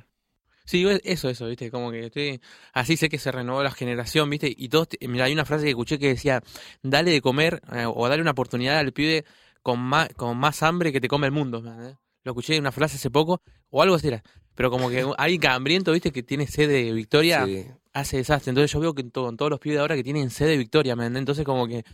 Sí, 0.64 0.87
eso, 1.05 1.29
eso, 1.29 1.47
¿viste? 1.47 1.71
Como 1.71 1.91
que 1.91 2.07
estoy. 2.07 2.41
Así 2.73 2.97
sé 2.97 3.09
que 3.09 3.19
se 3.19 3.33
renovó 3.33 3.62
la 3.62 3.73
generación, 3.73 4.31
¿viste? 4.31 4.52
Y 4.57 4.69
todos. 4.69 4.88
Mira, 5.00 5.25
hay 5.25 5.33
una 5.33 5.45
frase 5.45 5.64
que 5.64 5.71
escuché 5.71 5.99
que 5.99 6.09
decía: 6.09 6.43
dale 6.83 7.11
de 7.11 7.21
comer 7.21 7.61
eh, 7.73 7.85
o 7.87 8.09
dale 8.09 8.23
una 8.23 8.31
oportunidad 8.31 8.79
al 8.79 8.93
pibe 8.93 9.25
con 9.62 9.81
más, 9.81 10.09
con 10.17 10.38
más 10.38 10.62
hambre 10.62 10.93
que 10.93 11.00
te 11.00 11.09
come 11.09 11.26
el 11.26 11.33
mundo. 11.33 11.62
Lo 12.25 12.33
escuché 12.33 12.55
en 12.55 12.61
una 12.61 12.73
frase 12.73 12.97
hace 12.97 13.11
poco, 13.11 13.43
o 13.71 13.83
algo 13.83 13.97
así 13.97 14.09
era. 14.09 14.23
Pero 14.54 14.71
como 14.71 14.90
que 14.90 15.06
alguien 15.18 15.47
hambriento, 15.47 15.92
¿viste? 15.92 16.12
Que 16.12 16.23
tiene 16.23 16.47
sed 16.47 16.68
de 16.68 16.92
victoria, 16.92 17.47
hace 17.92 18.16
desastre. 18.18 18.50
Entonces 18.50 18.71
yo 18.71 18.80
veo 18.80 18.94
que 18.94 19.02
en, 19.02 19.11
todos 19.11 19.50
los 19.50 19.59
pibes 19.61 19.76
de 19.76 19.80
ahora 19.80 19.97
que 19.97 20.04
tienen 20.04 20.30
sed 20.30 20.47
de 20.47 20.56
victoria, 20.56 20.97
¿me 20.97 21.06
Entonces, 21.06 21.44
como 21.44 21.66
que, 21.66 21.85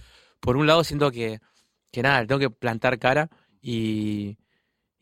por 0.40 0.56
un 0.56 0.66
lado, 0.66 0.84
siento 0.84 1.10
que, 1.10 1.40
que 1.90 2.02
nada, 2.02 2.26
tengo 2.26 2.38
que 2.38 2.50
plantar 2.50 2.98
cara 2.98 3.30
y 3.60 4.38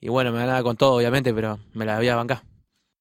y 0.01 0.09
bueno, 0.09 0.31
me 0.33 0.39
ganaba 0.39 0.63
con 0.63 0.77
todo, 0.77 0.95
obviamente, 0.95 1.33
pero 1.33 1.59
me 1.73 1.85
la 1.85 1.97
había 1.97 2.17
bancado. 2.17 2.43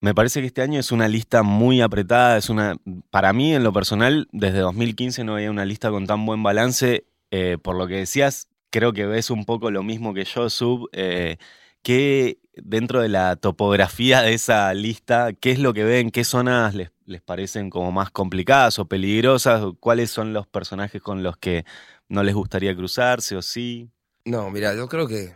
Me 0.00 0.14
parece 0.14 0.40
que 0.40 0.46
este 0.46 0.62
año 0.62 0.78
es 0.80 0.92
una 0.92 1.08
lista 1.08 1.42
muy 1.42 1.80
apretada, 1.80 2.36
es 2.36 2.50
una, 2.50 2.76
para 3.10 3.32
mí 3.32 3.54
en 3.54 3.64
lo 3.64 3.72
personal, 3.72 4.28
desde 4.32 4.58
2015 4.58 5.24
no 5.24 5.34
había 5.34 5.50
una 5.50 5.64
lista 5.64 5.90
con 5.90 6.06
tan 6.06 6.24
buen 6.26 6.42
balance. 6.42 7.06
Eh, 7.30 7.58
por 7.62 7.76
lo 7.76 7.86
que 7.86 7.96
decías, 7.96 8.48
creo 8.70 8.92
que 8.92 9.06
ves 9.06 9.30
un 9.30 9.44
poco 9.44 9.70
lo 9.70 9.82
mismo 9.82 10.14
que 10.14 10.24
yo, 10.24 10.48
Sub. 10.50 10.88
Eh, 10.92 11.36
¿Qué 11.82 12.38
dentro 12.56 13.00
de 13.00 13.08
la 13.08 13.36
topografía 13.36 14.22
de 14.22 14.34
esa 14.34 14.72
lista, 14.74 15.32
qué 15.32 15.52
es 15.52 15.58
lo 15.58 15.72
que 15.74 15.84
ven? 15.84 16.10
¿Qué 16.10 16.24
zonas 16.24 16.74
les, 16.74 16.90
les 17.04 17.22
parecen 17.22 17.70
como 17.70 17.92
más 17.92 18.10
complicadas 18.10 18.78
o 18.78 18.86
peligrosas? 18.86 19.62
¿Cuáles 19.80 20.10
son 20.10 20.32
los 20.32 20.46
personajes 20.46 21.00
con 21.02 21.22
los 21.22 21.36
que 21.36 21.64
no 22.08 22.22
les 22.22 22.34
gustaría 22.34 22.74
cruzarse 22.74 23.36
o 23.36 23.42
sí? 23.42 23.90
No, 24.24 24.50
mira, 24.50 24.74
yo 24.74 24.88
creo 24.88 25.06
que 25.06 25.34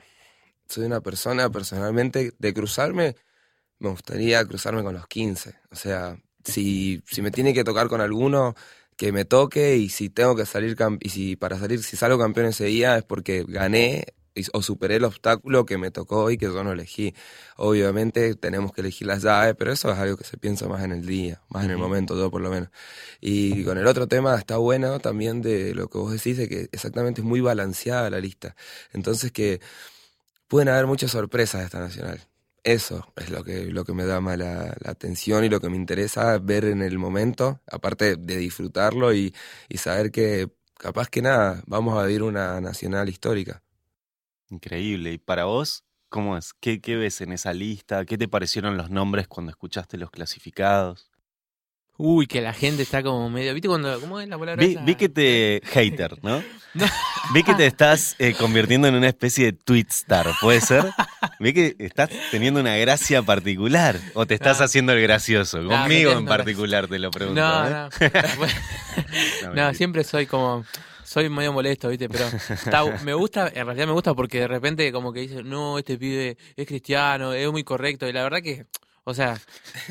soy 0.66 0.84
una 0.84 1.00
persona 1.00 1.50
personalmente 1.50 2.32
de 2.38 2.54
cruzarme, 2.54 3.16
me 3.78 3.90
gustaría 3.90 4.44
cruzarme 4.44 4.82
con 4.82 4.94
los 4.94 5.06
15. 5.06 5.54
O 5.70 5.76
sea, 5.76 6.18
si, 6.44 7.02
si 7.06 7.22
me 7.22 7.30
tiene 7.30 7.54
que 7.54 7.64
tocar 7.64 7.88
con 7.88 8.00
alguno, 8.00 8.54
que 8.96 9.12
me 9.12 9.24
toque 9.24 9.76
y 9.76 9.88
si 9.88 10.10
tengo 10.10 10.36
que 10.36 10.44
salir 10.44 10.76
y 11.00 11.08
si 11.08 11.34
para 11.34 11.58
salir 11.58 11.82
si 11.82 11.96
salgo 11.96 12.18
campeón 12.18 12.48
ese 12.48 12.66
día 12.66 12.98
es 12.98 13.02
porque 13.02 13.44
gané 13.48 14.04
o 14.52 14.62
superé 14.62 14.96
el 14.96 15.04
obstáculo 15.04 15.66
que 15.66 15.78
me 15.78 15.90
tocó 15.90 16.30
y 16.30 16.38
que 16.38 16.46
yo 16.46 16.64
no 16.64 16.72
elegí. 16.72 17.14
Obviamente 17.56 18.34
tenemos 18.34 18.72
que 18.72 18.80
elegir 18.80 19.06
las 19.06 19.22
llaves, 19.22 19.54
pero 19.58 19.72
eso 19.72 19.90
es 19.90 19.98
algo 19.98 20.16
que 20.16 20.24
se 20.24 20.36
piensa 20.38 20.68
más 20.68 20.82
en 20.84 20.92
el 20.92 21.06
día, 21.06 21.42
más 21.48 21.64
en 21.64 21.70
el 21.72 21.78
momento, 21.78 22.16
yo 22.16 22.30
por 22.30 22.40
lo 22.40 22.50
menos. 22.50 22.70
Y 23.20 23.64
con 23.64 23.78
el 23.78 23.86
otro 23.86 24.06
tema 24.08 24.36
está 24.36 24.56
bueno 24.56 25.00
también 25.00 25.42
de 25.42 25.74
lo 25.74 25.88
que 25.88 25.98
vos 25.98 26.12
decís, 26.12 26.36
de 26.36 26.48
que 26.48 26.68
exactamente 26.72 27.20
es 27.20 27.26
muy 27.26 27.40
balanceada 27.40 28.10
la 28.10 28.20
lista. 28.20 28.56
Entonces 28.92 29.32
que 29.32 29.60
pueden 30.48 30.68
haber 30.68 30.86
muchas 30.86 31.12
sorpresas 31.12 31.60
de 31.60 31.66
esta 31.66 31.80
nacional. 31.80 32.20
Eso 32.64 33.10
es 33.16 33.30
lo 33.30 33.42
que, 33.44 33.66
lo 33.66 33.84
que 33.84 33.94
me 33.94 34.04
da 34.04 34.20
más 34.20 34.36
la, 34.38 34.76
atención 34.84 35.44
y 35.44 35.48
lo 35.48 35.60
que 35.60 35.70
me 35.70 35.76
interesa 35.76 36.38
ver 36.38 36.66
en 36.66 36.82
el 36.82 36.98
momento, 36.98 37.60
aparte 37.66 38.16
de 38.16 38.36
disfrutarlo 38.36 39.14
y, 39.14 39.34
y 39.68 39.78
saber 39.78 40.10
que 40.10 40.50
capaz 40.80 41.08
que 41.08 41.22
nada, 41.22 41.62
vamos 41.66 41.98
a 41.98 42.06
vivir 42.06 42.22
una 42.22 42.60
nacional 42.60 43.08
histórica. 43.08 43.62
Increíble. 44.50 45.12
¿Y 45.12 45.18
para 45.18 45.44
vos, 45.44 45.84
cómo 46.08 46.36
es? 46.36 46.52
¿Qué, 46.52 46.80
¿Qué 46.80 46.96
ves 46.96 47.20
en 47.20 47.32
esa 47.32 47.52
lista? 47.52 48.04
¿Qué 48.04 48.18
te 48.18 48.28
parecieron 48.28 48.76
los 48.76 48.90
nombres 48.90 49.28
cuando 49.28 49.50
escuchaste 49.50 49.96
los 49.96 50.10
clasificados? 50.10 51.10
Uy, 52.02 52.26
que 52.26 52.40
la 52.40 52.54
gente 52.54 52.82
está 52.82 53.02
como 53.02 53.28
medio. 53.28 53.52
¿Viste 53.52 53.68
cuando.? 53.68 54.00
¿Cómo 54.00 54.18
es 54.20 54.28
la 54.28 54.38
palabra? 54.38 54.64
Vi, 54.64 54.78
vi 54.86 54.94
que 54.94 55.10
te. 55.10 55.60
Hater, 55.66 56.16
¿no? 56.22 56.42
Vi 57.34 57.42
que 57.42 57.54
te 57.54 57.66
estás 57.66 58.16
eh, 58.18 58.34
convirtiendo 58.38 58.88
en 58.88 58.94
una 58.94 59.08
especie 59.08 59.44
de 59.44 59.52
tweet 59.52 59.86
star, 59.90 60.26
¿puede 60.40 60.62
ser? 60.62 60.86
Vi 61.40 61.52
que 61.52 61.76
estás 61.78 62.10
teniendo 62.30 62.60
una 62.60 62.76
gracia 62.76 63.22
particular. 63.22 63.98
¿O 64.14 64.26
te 64.26 64.34
estás 64.34 64.60
haciendo 64.60 64.92
el 64.92 65.02
gracioso? 65.02 65.66
Conmigo 65.66 66.12
en 66.12 66.26
particular 66.26 66.86
te 66.86 66.98
lo 66.98 67.10
pregunto. 67.10 67.40
No, 67.40 67.66
¿eh? 67.66 67.88
no. 69.42 69.54
no, 69.54 69.74
siempre 69.74 70.04
soy 70.04 70.26
como 70.26 70.64
soy 71.10 71.28
medio 71.28 71.52
molesto, 71.52 71.88
¿viste? 71.88 72.08
Pero 72.08 72.24
me 73.02 73.14
gusta, 73.14 73.48
en 73.48 73.66
realidad 73.66 73.88
me 73.88 73.92
gusta 73.92 74.14
porque 74.14 74.38
de 74.38 74.46
repente 74.46 74.92
como 74.92 75.12
que 75.12 75.20
dice, 75.22 75.42
no, 75.42 75.76
este 75.76 75.98
pibe 75.98 76.36
es 76.54 76.68
cristiano, 76.68 77.32
es 77.32 77.50
muy 77.50 77.64
correcto. 77.64 78.06
Y 78.08 78.12
la 78.12 78.22
verdad 78.22 78.38
que, 78.40 78.66
o 79.02 79.12
sea, 79.12 79.36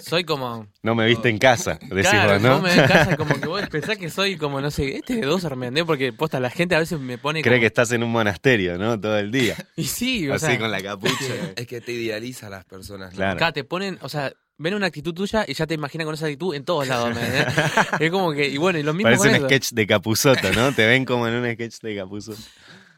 soy 0.02 0.24
como... 0.24 0.68
No 0.82 0.96
me 0.96 1.06
viste 1.06 1.28
en 1.28 1.38
casa, 1.38 1.78
decís 1.82 2.10
claro, 2.10 2.40
¿no? 2.40 2.50
No 2.52 2.62
me 2.62 2.74
en 2.74 2.88
casa, 2.88 3.18
como 3.18 3.38
que 3.38 3.48
vos 3.50 3.68
pensás 3.68 3.98
que 3.98 4.10
soy 4.10 4.38
como, 4.38 4.62
no 4.62 4.72
sé, 4.72 4.96
este 4.96 5.16
de 5.16 5.26
dos 5.26 5.44
hermandé, 5.44 5.84
porque 5.84 6.14
posta, 6.14 6.40
la 6.40 6.50
gente 6.50 6.76
a 6.76 6.80
veces 6.80 6.98
me 7.02 7.18
pone 7.18 7.42
Cree 7.42 7.60
que 7.60 7.66
estás 7.66 7.92
en 7.92 8.02
un 8.02 8.14
monasterio, 8.14 8.78
¿no? 8.78 8.98
Todo 8.98 9.18
el 9.20 9.30
día. 9.30 9.58
Y 9.76 9.88
sí, 9.88 10.30
o 10.30 10.36
Así 10.36 10.58
con 10.58 10.72
la 10.72 10.82
capucha. 10.82 11.34
Es 11.58 11.68
que 11.68 11.82
te 11.82 11.92
idealiza 11.92 12.48
a 12.48 12.50
las 12.50 12.64
personas. 12.64 13.14
Claro. 13.14 13.34
Acá 13.34 13.52
te 13.52 13.66
ponen, 13.66 14.00
o 14.02 14.08
sea, 14.08 14.32
ven 14.60 14.76
una 14.76 14.88
actitud 14.88 15.14
tuya 15.14 15.46
y 15.48 15.54
ya 15.54 15.66
te 15.66 15.74
imaginan 15.74 16.06
con 16.06 16.14
esa 16.14 16.28
actitud 16.28 16.54
en 16.54 16.64
todos 16.64 16.88
lados. 16.88 17.18
es 18.00 18.12
como 18.12 18.32
que, 18.32 18.48
y 18.48 18.58
bueno, 18.58 18.78
y 18.78 18.84
lo 18.84 18.94
mismo 18.94 19.10
Parece 19.10 19.40
un 19.40 19.46
sketch 19.48 19.72
de 19.72 19.88
Capuzoto, 19.88 20.52
¿no? 20.54 20.74
te 20.74 20.86
ven 20.86 21.06
como 21.06 21.28
en 21.28 21.36
un 21.36 21.54
sketch 21.54 21.80
de 21.82 21.96
Capuzoto. 21.96 22.42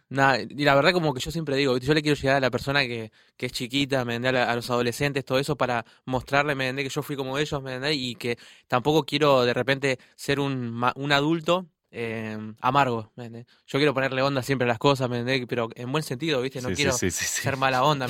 Nah, 0.10 0.38
y 0.40 0.66
la 0.66 0.76
verdad 0.76 0.92
como 0.92 1.14
que 1.14 1.22
yo 1.22 1.32
siempre 1.32 1.56
digo, 1.56 1.78
yo 1.78 1.94
le 1.94 2.02
quiero 2.02 2.20
llegar 2.20 2.36
a 2.36 2.40
la 2.42 2.52
persona 2.52 2.82
que, 2.82 3.14
que 3.38 3.46
es 3.46 3.54
chiquita, 3.54 4.04
me 4.04 4.16
a, 4.16 4.52
a, 4.52 4.56
los 4.56 4.70
adolescentes, 4.70 5.24
todo 5.24 5.40
eso, 5.40 5.56
para 5.56 5.86
mostrarle, 6.04 6.54
me 6.54 6.76
que 6.76 6.90
yo 6.90 7.02
fui 7.02 7.16
como 7.16 7.38
ellos, 7.38 7.64
me 7.64 7.94
y 7.94 8.16
que 8.16 8.38
tampoco 8.68 9.06
quiero 9.06 9.46
de 9.46 9.54
repente 9.54 10.00
ser 10.18 10.42
un, 10.42 10.84
un 10.96 11.12
adulto 11.14 11.68
eh, 11.92 12.38
amargo. 12.62 13.12
Yo 13.16 13.80
quiero 13.80 13.94
ponerle 13.94 14.22
onda 14.22 14.42
siempre 14.42 14.66
a 14.66 14.70
las 14.70 14.80
cosas, 14.80 15.10
pero 15.48 15.70
en 15.76 15.92
buen 15.92 16.04
sentido, 16.04 16.42
¿viste? 16.42 16.62
No 16.62 16.70
quiero 16.70 16.94
ser 16.94 17.58
mala 17.58 17.84
onda. 17.84 18.08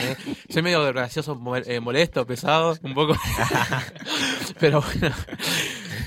Soy 0.50 0.62
medio 0.62 0.84
gracioso, 0.86 1.39
eh, 1.65 1.80
molesto, 1.80 2.26
pesado, 2.26 2.78
un 2.84 2.94
poco. 2.94 3.15
pero 4.60 4.82
bueno, 4.82 5.15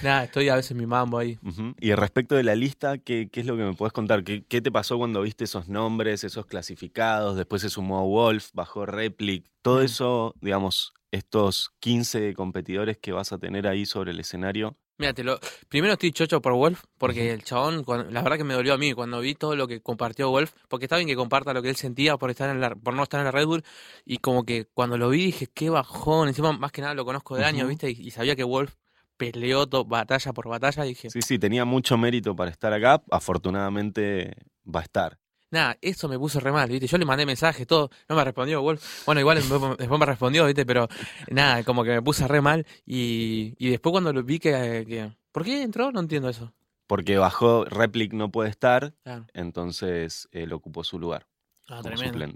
nada, 0.03 0.25
estoy 0.25 0.49
a 0.49 0.57
veces 0.57 0.77
mi 0.77 0.87
mambo 0.87 1.19
ahí. 1.19 1.39
Y 1.81 1.93
respecto 1.95 2.37
de 2.37 2.45
la 2.45 2.55
lista, 2.55 2.99
¿qué, 2.99 3.29
¿qué, 3.31 3.41
es 3.41 3.47
lo 3.47 3.57
que 3.57 3.65
me 3.65 3.75
puedes 3.75 3.93
contar? 3.93 4.23
¿Qué, 4.23 4.45
¿Qué, 4.45 4.61
te 4.61 4.71
pasó 4.71 4.97
cuando 4.97 5.23
viste 5.23 5.45
esos 5.45 5.69
nombres, 5.69 6.23
esos 6.23 6.47
clasificados? 6.47 7.37
Después 7.37 7.63
se 7.63 7.71
sumó 7.71 8.09
Wolf, 8.09 8.51
bajó 8.53 8.87
Replic. 8.87 9.47
Todo 9.63 9.81
mm. 9.81 9.85
eso, 9.85 10.35
digamos, 10.41 10.95
estos 11.11 11.73
15 11.81 12.35
competidores 12.35 12.99
que 12.99 13.13
vas 13.13 13.33
a 13.33 13.39
tener 13.39 13.67
ahí 13.67 13.87
sobre 13.87 14.11
el 14.11 14.21
escenario, 14.21 14.77
Mira, 14.97 15.13
lo... 15.25 15.41
primero 15.69 15.95
estoy 15.95 16.13
chocho 16.13 16.41
por 16.41 16.53
Wolf, 16.53 16.85
porque 16.99 17.33
el 17.33 17.43
chabón, 17.43 17.85
la 18.11 18.23
verdad 18.23 18.37
que 18.37 18.45
me 18.45 18.55
dolió 18.55 18.75
a 18.75 18.79
mí 18.79 18.93
cuando 18.93 19.21
vi 19.21 19.35
todo 19.35 19.57
lo 19.57 19.67
que 19.67 19.81
compartió 19.81 20.31
Wolf, 20.31 20.53
porque 20.69 20.85
está 20.85 20.97
bien 20.97 21.09
que 21.09 21.17
comparta 21.17 21.53
lo 21.53 21.63
que 21.63 21.69
él 21.69 21.77
sentía 21.77 22.17
por 22.17 22.31
estar 22.31 22.49
en 22.49 22.61
la, 22.61 22.75
por 22.77 22.95
no 22.95 23.03
estar 23.03 23.19
en 23.19 23.25
la 23.25 23.33
Red 23.33 23.47
Bull, 23.47 23.65
y 24.05 24.19
como 24.19 24.45
que 24.45 24.67
cuando 24.67 24.97
lo 24.97 25.09
vi 25.09 25.27
dije, 25.27 25.49
qué 25.53 25.69
bajón, 25.69 26.29
encima 26.29 26.53
más 26.53 26.71
que 26.71 26.81
nada 26.81 26.95
lo 26.95 27.05
conozco 27.05 27.37
de 27.37 27.45
años, 27.45 27.69
¿viste? 27.69 27.91
Y, 27.91 28.11
sabía 28.13 28.37
que 28.37 28.45
Wolf 28.45 28.75
peleó 29.17 29.67
batalla 29.67 30.33
por 30.33 30.49
batalla, 30.49 30.85
dije. 30.85 31.11
Sí, 31.11 31.23
sí, 31.23 31.39
tenía 31.41 31.65
mucho 31.65 31.99
mérito 31.99 32.37
para 32.37 32.53
estar 32.53 32.73
acá, 32.73 33.03
afortunadamente 33.11 34.37
va 34.65 34.81
a 34.81 34.85
estar. 34.85 35.19
Nada, 35.55 35.79
eso 35.81 36.09
me 36.09 36.19
puso 36.19 36.41
re 36.41 36.51
mal, 36.51 36.69
¿viste? 36.69 36.89
Yo 36.89 36.99
le 36.99 37.05
mandé 37.05 37.25
mensajes, 37.25 37.65
todo, 37.65 37.89
no 38.09 38.17
me 38.17 38.25
respondió 38.25 38.61
Wolf. 38.61 39.07
Bueno, 39.07 39.21
igual 39.21 39.37
después 39.37 40.01
me 40.01 40.05
respondió, 40.05 40.47
¿viste? 40.47 40.67
Pero 40.67 40.89
nada, 41.31 41.63
como 41.63 41.85
que 41.85 41.91
me 41.91 42.03
puse 42.03 42.27
re 42.27 42.41
mal. 42.41 42.67
Y, 42.85 43.55
y 43.57 43.71
después 43.71 43.93
cuando 43.93 44.13
lo 44.13 44.25
vi 44.25 44.41
que, 44.41 44.85
que... 44.85 45.13
¿Por 45.31 45.45
qué 45.45 45.63
entró? 45.63 45.93
No 45.93 46.01
entiendo 46.01 46.29
eso. 46.29 46.53
Porque 46.89 47.19
bajó, 47.19 47.65
Replic 47.67 48.15
no 48.15 48.33
puede 48.33 48.51
estar, 48.51 48.95
entonces 49.33 50.29
él 50.33 50.53
ocupó 50.53 50.83
su 50.83 50.99
lugar. 50.99 51.29
Ah, 51.69 51.81
tremendo. 51.83 52.27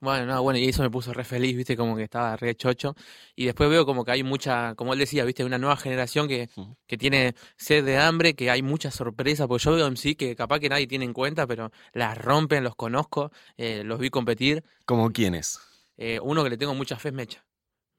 Bueno, 0.00 0.26
no, 0.26 0.42
bueno, 0.42 0.58
y 0.58 0.68
eso 0.68 0.82
me 0.82 0.90
puso 0.90 1.12
re 1.12 1.22
feliz, 1.22 1.56
viste, 1.56 1.76
como 1.76 1.96
que 1.96 2.02
estaba 2.02 2.36
re 2.36 2.56
chocho. 2.56 2.96
Y 3.36 3.44
después 3.46 3.70
veo 3.70 3.86
como 3.86 4.04
que 4.04 4.10
hay 4.10 4.24
mucha, 4.24 4.74
como 4.74 4.92
él 4.92 4.98
decía, 4.98 5.24
viste, 5.24 5.44
una 5.44 5.58
nueva 5.58 5.76
generación 5.76 6.26
que, 6.26 6.48
que 6.86 6.98
tiene 6.98 7.34
sed 7.56 7.84
de 7.84 7.98
hambre, 7.98 8.34
que 8.34 8.50
hay 8.50 8.62
mucha 8.62 8.90
sorpresa, 8.90 9.46
porque 9.46 9.64
yo 9.64 9.72
veo 9.74 9.86
en 9.86 9.96
sí 9.96 10.16
que 10.16 10.34
capaz 10.34 10.58
que 10.58 10.68
nadie 10.68 10.88
tiene 10.88 11.04
en 11.04 11.12
cuenta, 11.12 11.46
pero 11.46 11.70
las 11.92 12.18
rompen, 12.18 12.64
los 12.64 12.74
conozco, 12.74 13.30
eh, 13.56 13.84
los 13.84 14.00
vi 14.00 14.10
competir. 14.10 14.64
¿Como 14.84 15.10
quiénes? 15.12 15.60
Eh, 15.96 16.18
uno 16.20 16.42
que 16.42 16.50
le 16.50 16.56
tengo 16.56 16.74
mucha 16.74 16.98
fe 16.98 17.10
es 17.10 17.14
Mecha. 17.14 17.44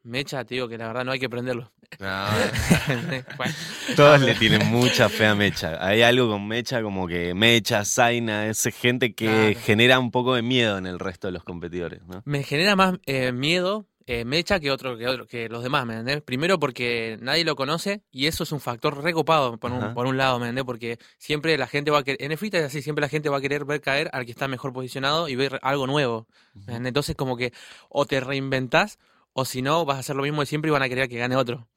Mecha, 0.03 0.43
te 0.43 0.55
digo 0.55 0.67
que 0.67 0.77
la 0.77 0.87
verdad 0.87 1.05
no 1.05 1.11
hay 1.11 1.19
que 1.19 1.29
prenderlo. 1.29 1.71
Todos 3.95 4.21
le 4.21 4.35
tienen 4.35 4.67
mucha 4.67 5.07
fe 5.07 5.27
a 5.27 5.35
Mecha. 5.35 5.77
Hay 5.85 6.01
algo 6.01 6.29
con 6.29 6.45
Mecha 6.47 6.81
como 6.81 7.07
que 7.07 7.33
Mecha, 7.33 7.85
Zaina, 7.85 8.47
es 8.47 8.63
gente 8.75 9.13
que 9.13 9.57
genera 9.61 9.99
un 9.99 10.11
poco 10.11 10.35
de 10.35 10.41
miedo 10.41 10.77
en 10.77 10.87
el 10.87 10.99
resto 10.99 11.27
de 11.27 11.31
los 11.33 11.43
competidores. 11.43 12.01
¿no? 12.05 12.21
Me 12.25 12.43
genera 12.43 12.75
más 12.75 12.95
eh, 13.05 13.31
miedo 13.31 13.87
eh, 14.05 14.25
Mecha 14.25 14.59
que 14.59 14.69
otro, 14.69 14.97
que 14.97 15.07
otro, 15.07 15.25
que 15.25 15.47
los 15.47 15.63
demás, 15.63 15.85
¿me 15.85 15.93
entendés? 15.93 16.21
Primero 16.21 16.59
porque 16.59 17.17
nadie 17.21 17.45
lo 17.45 17.55
conoce 17.55 18.03
y 18.11 18.27
eso 18.27 18.43
es 18.43 18.51
un 18.51 18.59
factor 18.59 19.01
recopado 19.01 19.57
por 19.57 19.71
un, 19.71 19.93
por 19.93 20.07
un 20.07 20.17
lado, 20.17 20.39
¿me 20.39 20.45
entendés? 20.47 20.65
Porque 20.65 20.99
siempre 21.17 21.57
la 21.57 21.67
gente 21.67 21.89
va 21.89 21.99
a 21.99 22.03
querer, 22.03 22.21
en 22.21 22.33
el 22.33 22.37
es 22.41 22.65
así, 22.65 22.81
siempre 22.81 23.01
la 23.01 23.07
gente 23.07 23.29
va 23.29 23.37
a 23.37 23.41
querer 23.41 23.63
ver 23.63 23.79
caer 23.79 24.09
al 24.11 24.25
que 24.25 24.31
está 24.31 24.49
mejor 24.49 24.73
posicionado 24.73 25.29
y 25.29 25.35
ver 25.37 25.57
algo 25.61 25.87
nuevo. 25.87 26.27
Entonces 26.67 27.15
como 27.15 27.37
que 27.37 27.53
o 27.87 28.05
te 28.05 28.19
reinventás 28.19 28.99
o 29.33 29.45
si 29.45 29.61
no, 29.61 29.85
vas 29.85 29.97
a 29.97 29.99
hacer 29.99 30.15
lo 30.15 30.23
mismo 30.23 30.41
de 30.41 30.45
siempre 30.45 30.69
y 30.69 30.71
van 30.71 30.83
a 30.83 30.89
querer 30.89 31.09
que 31.09 31.17
gane 31.17 31.35
otro. 31.35 31.67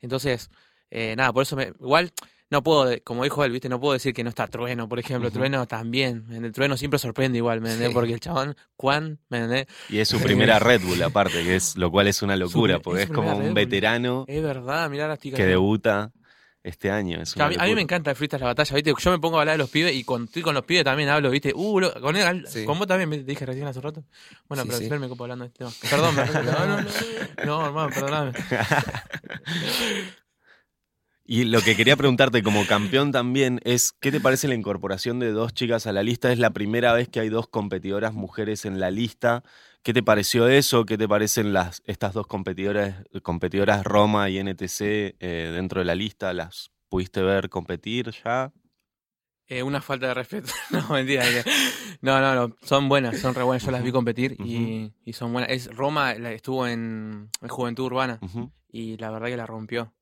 Entonces, 0.00 0.50
eh, 0.90 1.14
nada, 1.16 1.32
por 1.32 1.42
eso 1.42 1.56
me, 1.56 1.72
igual 1.80 2.12
no 2.48 2.62
puedo, 2.62 2.96
como 3.02 3.24
dijo 3.24 3.44
él, 3.44 3.50
¿viste? 3.50 3.68
No 3.68 3.80
puedo 3.80 3.94
decir 3.94 4.14
que 4.14 4.22
no 4.22 4.30
está 4.30 4.46
Trueno, 4.46 4.88
por 4.88 5.00
ejemplo. 5.00 5.30
Trueno 5.32 5.66
también. 5.66 6.26
En 6.30 6.44
el 6.44 6.52
Trueno 6.52 6.76
siempre 6.76 6.98
sorprende 6.98 7.38
igual, 7.38 7.60
¿me 7.60 7.70
entendés? 7.70 7.92
Porque 7.92 8.12
el 8.12 8.20
chabón, 8.20 8.56
Juan, 8.76 9.18
¿me 9.28 9.38
entendés? 9.38 9.66
Y 9.88 9.98
es 9.98 10.08
su 10.08 10.20
primera 10.20 10.60
Red 10.60 10.82
Bull, 10.82 11.02
aparte, 11.02 11.42
que 11.42 11.56
es 11.56 11.76
lo 11.76 11.90
cual 11.90 12.06
es 12.06 12.22
una 12.22 12.36
locura, 12.36 12.78
porque 12.78 13.04
es, 13.04 13.10
como 13.10 13.36
un 13.36 13.52
veterano. 13.52 14.24
Es 14.28 14.42
verdad, 14.42 14.88
mirá 14.90 15.08
las 15.08 15.18
Que 15.18 15.30
debuta 15.44 16.12
este 16.66 16.90
año. 16.90 17.22
Es 17.22 17.36
a, 17.36 17.48
mí, 17.48 17.54
a, 17.58 17.64
mí, 17.64 17.74
me 17.74 17.80
encanta 17.80 18.10
el 18.10 18.16
freestyle 18.16 18.40
la 18.40 18.48
batalla, 18.48 18.74
¿viste? 18.74 18.92
Yo 18.98 19.10
me 19.10 19.18
pongo 19.18 19.36
a 19.38 19.40
hablar 19.40 19.54
de 19.54 19.58
los 19.58 19.70
pibes 19.70 19.94
y 19.94 20.02
con, 20.04 20.24
estoy 20.24 20.42
con 20.42 20.54
los 20.54 20.64
pibes 20.64 20.84
también 20.84 21.08
hablo, 21.08 21.30
¿viste? 21.30 21.52
Uh, 21.54 21.80
con, 22.00 22.16
él, 22.16 22.44
con 22.66 22.78
vos 22.78 22.86
también, 22.86 23.10
te 23.10 23.22
dije 23.22 23.46
recién 23.46 23.66
hace 23.66 23.80
rato. 23.80 24.04
Bueno, 24.48 24.64
pero 24.66 24.78
siempre 24.78 24.98
me 24.98 25.08
copo 25.08 25.24
hablando 25.24 25.44
de 25.44 25.48
este 25.48 25.58
tema. 25.58 25.70
Perdón, 25.88 26.16
no, 26.16 26.26
no, 26.42 26.66
no, 26.66 26.84
no, 27.44 27.66
hermano, 27.66 27.90
perdóname. 27.94 28.32
Y 31.28 31.42
lo 31.42 31.60
que 31.60 31.74
quería 31.74 31.96
preguntarte 31.96 32.44
como 32.44 32.64
campeón 32.66 33.10
también 33.10 33.60
es, 33.64 33.90
¿qué 33.90 34.12
te 34.12 34.20
parece 34.20 34.46
la 34.46 34.54
incorporación 34.54 35.18
de 35.18 35.32
dos 35.32 35.52
chicas 35.54 35.88
a 35.88 35.92
la 35.92 36.04
lista? 36.04 36.30
Es 36.30 36.38
la 36.38 36.50
primera 36.50 36.92
vez 36.92 37.08
que 37.08 37.18
hay 37.18 37.30
dos 37.30 37.48
competidoras 37.48 38.14
mujeres 38.14 38.64
en 38.64 38.78
la 38.78 38.92
lista. 38.92 39.42
¿Qué 39.86 39.92
te 39.92 40.02
pareció 40.02 40.48
eso? 40.48 40.84
¿Qué 40.84 40.98
te 40.98 41.06
parecen 41.06 41.52
las, 41.52 41.80
estas 41.86 42.12
dos 42.12 42.26
competidoras, 42.26 43.04
competidoras 43.22 43.84
Roma 43.84 44.28
y 44.28 44.42
NTC 44.42 44.80
eh, 44.80 45.52
dentro 45.54 45.78
de 45.78 45.84
la 45.84 45.94
lista? 45.94 46.32
¿Las 46.32 46.72
pudiste 46.88 47.22
ver 47.22 47.48
competir 47.48 48.10
ya? 48.24 48.52
Eh, 49.46 49.62
una 49.62 49.80
falta 49.80 50.08
de 50.08 50.14
respeto. 50.14 50.50
no, 50.72 50.88
mentira. 50.88 51.22
No, 52.00 52.20
no, 52.20 52.34
no. 52.34 52.56
Son 52.62 52.88
buenas, 52.88 53.20
son 53.20 53.32
re 53.36 53.44
buenas. 53.44 53.64
Yo 53.64 53.70
las 53.70 53.84
vi 53.84 53.92
competir 53.92 54.36
y, 54.40 54.92
y 55.04 55.12
son 55.12 55.32
buenas. 55.32 55.50
Es, 55.50 55.72
Roma 55.72 56.14
estuvo 56.14 56.66
en, 56.66 57.30
Juventud 57.48 57.84
Urbana 57.84 58.18
y 58.66 58.96
la 58.96 59.12
verdad 59.12 59.28
que 59.28 59.36
la 59.36 59.46
rompió. 59.46 59.94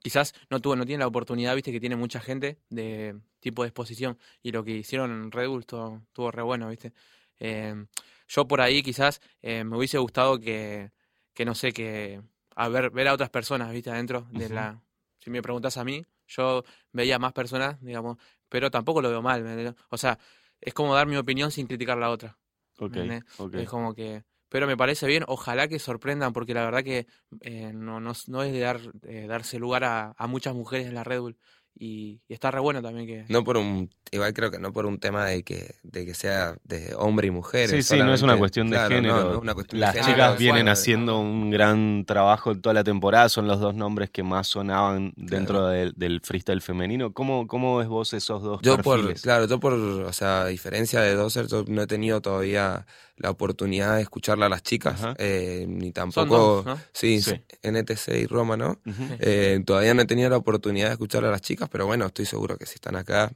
quizás 0.00 0.34
no 0.50 0.60
tuvo, 0.60 0.76
no 0.76 0.84
tiene 0.84 1.00
la 1.00 1.06
oportunidad, 1.06 1.54
viste, 1.54 1.72
que 1.72 1.80
tiene 1.80 1.96
mucha 1.96 2.20
gente 2.20 2.58
de 2.68 3.18
tipo 3.40 3.62
de 3.62 3.68
exposición. 3.68 4.18
Y 4.42 4.52
lo 4.52 4.62
que 4.62 4.72
hicieron 4.72 5.10
en 5.10 5.32
Red 5.32 5.48
Bull 5.48 5.60
estuvo, 5.60 6.30
re 6.30 6.42
bueno, 6.42 6.68
viste. 6.68 6.92
Eh, 7.38 7.86
yo 8.30 8.46
por 8.46 8.60
ahí 8.60 8.82
quizás 8.82 9.20
eh, 9.42 9.64
me 9.64 9.76
hubiese 9.76 9.98
gustado 9.98 10.38
que, 10.38 10.92
que, 11.34 11.44
no 11.44 11.56
sé, 11.56 11.72
que 11.72 12.22
a 12.54 12.68
ver, 12.68 12.90
ver 12.90 13.08
a 13.08 13.14
otras 13.14 13.28
personas, 13.30 13.72
viste, 13.72 13.90
adentro 13.90 14.28
de 14.30 14.48
la... 14.48 14.80
Si 15.18 15.30
me 15.30 15.42
preguntas 15.42 15.76
a 15.76 15.84
mí, 15.84 16.06
yo 16.28 16.62
veía 16.92 17.18
más 17.18 17.32
personas, 17.32 17.82
digamos, 17.82 18.18
pero 18.48 18.70
tampoco 18.70 19.02
lo 19.02 19.10
veo 19.10 19.20
mal. 19.20 19.74
O 19.90 19.98
sea, 19.98 20.18
es 20.60 20.72
como 20.72 20.94
dar 20.94 21.08
mi 21.08 21.16
opinión 21.16 21.50
sin 21.50 21.66
criticar 21.66 21.98
la 21.98 22.10
otra. 22.10 22.38
Okay, 22.78 23.20
Es 23.54 23.68
como 23.68 23.94
que... 23.94 24.24
Pero 24.48 24.66
me 24.66 24.76
parece 24.76 25.06
bien, 25.06 25.24
ojalá 25.26 25.68
que 25.68 25.78
sorprendan, 25.78 26.32
porque 26.32 26.54
la 26.54 26.64
verdad 26.64 26.82
que 26.82 27.06
eh, 27.40 27.72
no, 27.72 28.00
no, 28.00 28.12
no, 28.28 28.42
es 28.42 28.52
de 28.52 28.60
dar, 28.60 28.80
darse 29.28 29.58
lugar 29.58 29.84
a, 29.84 30.14
a, 30.16 30.26
muchas 30.26 30.54
mujeres 30.54 30.86
en 30.86 30.94
la 30.94 31.04
Red 31.04 31.20
Bull. 31.20 31.38
Y, 31.78 32.20
está 32.28 32.50
re 32.50 32.60
bueno 32.60 32.82
también 32.82 33.06
que... 33.06 33.24
No 33.28 33.42
por 33.42 33.56
un, 33.56 33.90
igual 34.10 34.34
creo 34.34 34.50
que 34.50 34.58
no 34.58 34.72
por 34.72 34.84
un 34.84 34.98
tema 34.98 35.24
de 35.24 35.42
que, 35.42 35.76
de 35.82 36.04
que 36.04 36.14
sea 36.14 36.56
de 36.64 36.94
hombre 36.96 37.28
y 37.28 37.30
mujer. 37.30 37.70
Sí, 37.70 37.82
sí, 37.82 37.98
no 37.98 38.12
es 38.12 38.20
una 38.22 38.36
cuestión 38.36 38.68
de 38.68 38.78
género. 38.78 39.42
Las 39.72 39.94
chicas 39.94 40.38
vienen 40.38 40.68
haciendo 40.68 41.18
un 41.18 41.50
gran 41.50 42.04
trabajo 42.04 42.54
toda 42.54 42.74
la 42.74 42.84
temporada, 42.84 43.28
son 43.28 43.46
los 43.46 43.60
dos 43.60 43.74
nombres 43.74 44.10
que 44.10 44.22
más 44.22 44.46
sonaban 44.48 45.12
dentro 45.16 45.68
del, 45.68 46.20
freestyle 46.22 46.60
femenino. 46.60 47.12
¿Cómo, 47.12 47.46
¿Cómo 47.46 47.78
ves 47.78 47.88
vos 47.88 48.12
esos 48.12 48.42
dos 48.42 48.60
yo 48.62 48.76
Por, 48.78 49.14
claro, 49.14 49.46
yo 49.46 49.58
por, 49.58 49.72
o 49.72 50.12
sea, 50.12 50.42
a 50.42 50.46
diferencia 50.46 51.00
de 51.00 51.14
Dozer, 51.14 51.46
yo 51.46 51.64
no 51.66 51.82
he 51.82 51.86
tenido 51.86 52.20
todavía 52.20 52.86
la 53.20 53.30
oportunidad 53.30 53.96
de 53.96 54.02
escucharla 54.02 54.46
a 54.46 54.48
las 54.48 54.62
chicas, 54.62 54.98
eh, 55.18 55.66
ni 55.68 55.92
tampoco... 55.92 56.64
sí, 56.92 57.20
NTC 57.62 58.08
y 58.22 58.26
Roma, 58.26 58.56
¿no? 58.56 58.80
Eh, 59.18 59.60
todavía 59.64 59.92
no 59.92 60.02
he 60.02 60.06
tenido 60.06 60.30
la 60.30 60.38
oportunidad 60.38 60.86
de 60.86 60.92
escucharla 60.92 61.28
a 61.28 61.32
las 61.32 61.42
chicas, 61.42 61.68
pero 61.70 61.86
bueno, 61.86 62.06
estoy 62.06 62.24
seguro 62.24 62.56
que 62.56 62.64
si 62.64 62.74
están 62.74 62.96
acá 62.96 63.30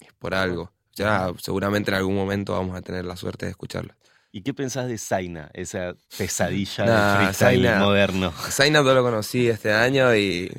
es 0.00 0.12
por 0.18 0.34
algo. 0.34 0.72
Ya 0.94 1.32
seguramente 1.38 1.90
en 1.90 1.96
algún 1.96 2.14
momento 2.14 2.52
vamos 2.52 2.76
a 2.76 2.82
tener 2.82 3.04
la 3.04 3.16
suerte 3.16 3.46
de 3.46 3.50
escucharla. 3.50 3.96
¿Y 4.30 4.42
qué 4.42 4.52
pensás 4.52 4.88
de 4.88 4.98
Zaina, 4.98 5.50
esa 5.54 5.94
pesadilla 6.18 6.84
de 6.84 7.16
freestyle 7.16 7.78
moderno? 7.78 8.32
Zaina 8.32 8.80
todo 8.80 8.94
lo 8.94 9.02
conocí 9.02 9.48
este 9.48 9.72
año 9.72 10.14
y 10.14 10.52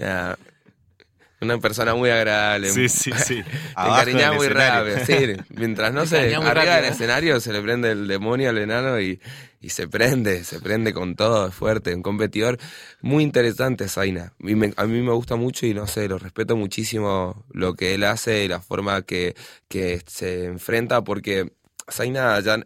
una 1.46 1.60
persona 1.60 1.96
muy 1.96 2.10
agradable. 2.10 2.70
Sí, 2.72 2.90
sí, 2.90 3.12
sí. 3.18 3.44
Te 3.76 3.82
encariñas 3.82 4.36
muy 4.36 4.48
rápido. 4.48 4.98
Sí, 5.06 5.14
mientras 5.50 5.94
no 5.94 6.06
se 6.06 6.36
arriba 6.36 6.78
del 6.78 6.86
escenario 6.86 7.40
se 7.40 7.54
le 7.54 7.62
prende 7.62 7.92
el 7.92 8.08
demonio 8.08 8.50
al 8.50 8.58
enano 8.58 9.00
y, 9.00 9.20
y 9.62 9.70
se 9.70 9.88
prende, 9.88 10.44
se 10.44 10.60
prende 10.60 10.94
con 10.94 11.16
todo, 11.16 11.48
es 11.48 11.56
fuerte, 11.56 11.94
un 11.94 12.02
competidor 12.02 12.58
muy 13.02 13.24
interesante, 13.24 13.88
Zaina. 13.88 14.34
a 14.78 14.86
mí 14.86 15.02
me 15.02 15.12
gusta 15.12 15.36
mucho 15.36 15.66
y 15.66 15.74
no 15.74 15.88
sé, 15.88 16.08
lo 16.08 16.18
respeto 16.18 16.56
muchísimo 16.56 17.46
lo 17.52 17.76
que 17.76 17.94
él 17.94 18.04
hace 18.04 18.46
y 18.46 18.48
la 18.48 18.62
forma 18.62 19.04
que, 19.04 19.36
que 19.68 20.02
se 20.08 20.46
enfrenta, 20.46 21.04
porque 21.04 21.52
Zaina 21.92 22.40
ya 22.40 22.60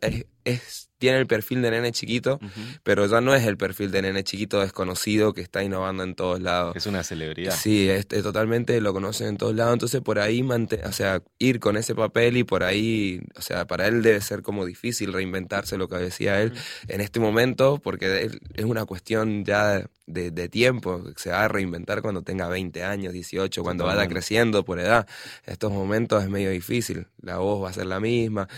es 0.45 0.88
tiene 0.99 1.17
el 1.17 1.27
perfil 1.27 1.61
de 1.61 1.71
nene 1.71 1.91
chiquito, 1.91 2.39
pero 2.83 3.07
ya 3.07 3.21
no 3.21 3.33
es 3.33 3.45
el 3.45 3.57
perfil 3.57 3.89
de 3.89 4.01
nene 4.01 4.23
chiquito 4.23 4.59
desconocido 4.59 5.33
que 5.33 5.41
está 5.41 5.63
innovando 5.63 6.03
en 6.03 6.13
todos 6.13 6.41
lados. 6.41 6.75
Es 6.75 6.85
una 6.85 7.03
celebridad. 7.03 7.55
Sí, 7.55 7.89
es, 7.89 8.07
totalmente 8.07 8.79
lo 8.81 8.93
conocen 8.93 9.27
en 9.27 9.37
todos 9.37 9.55
lados, 9.55 9.73
entonces 9.73 10.01
por 10.01 10.19
ahí, 10.19 10.41
o 10.41 10.91
sea, 10.91 11.23
ir 11.39 11.59
con 11.59 11.77
ese 11.77 11.95
papel 11.95 12.37
y 12.37 12.43
por 12.43 12.63
ahí, 12.63 13.21
o 13.35 13.41
sea, 13.41 13.65
para 13.65 13.87
él 13.87 14.03
debe 14.03 14.19
ser 14.19 14.41
como 14.41 14.65
difícil 14.65 15.13
reinventarse 15.13 15.77
lo 15.77 15.87
que 15.87 15.95
decía 15.95 16.41
él 16.41 16.53
en 16.89 16.99
este 16.99 17.21
momento, 17.21 17.79
porque 17.81 18.29
es 18.53 18.65
una 18.65 18.85
cuestión 18.85 19.45
ya 19.45 19.85
de, 20.05 20.49
tiempo, 20.49 21.03
se 21.15 21.29
va 21.29 21.45
a 21.45 21.47
reinventar 21.47 22.01
cuando 22.01 22.23
tenga 22.23 22.47
20 22.49 22.83
años, 22.83 23.13
18, 23.13 23.63
cuando 23.63 23.85
vaya 23.85 24.07
creciendo 24.07 24.65
por 24.65 24.79
edad. 24.79 25.07
En 25.45 25.53
estos 25.53 25.71
momentos 25.71 26.23
es 26.23 26.29
medio 26.29 26.49
difícil, 26.49 27.07
la 27.21 27.37
voz 27.37 27.63
va 27.63 27.69
a 27.69 27.73
ser 27.73 27.85
la 27.85 27.99
misma 27.99 28.49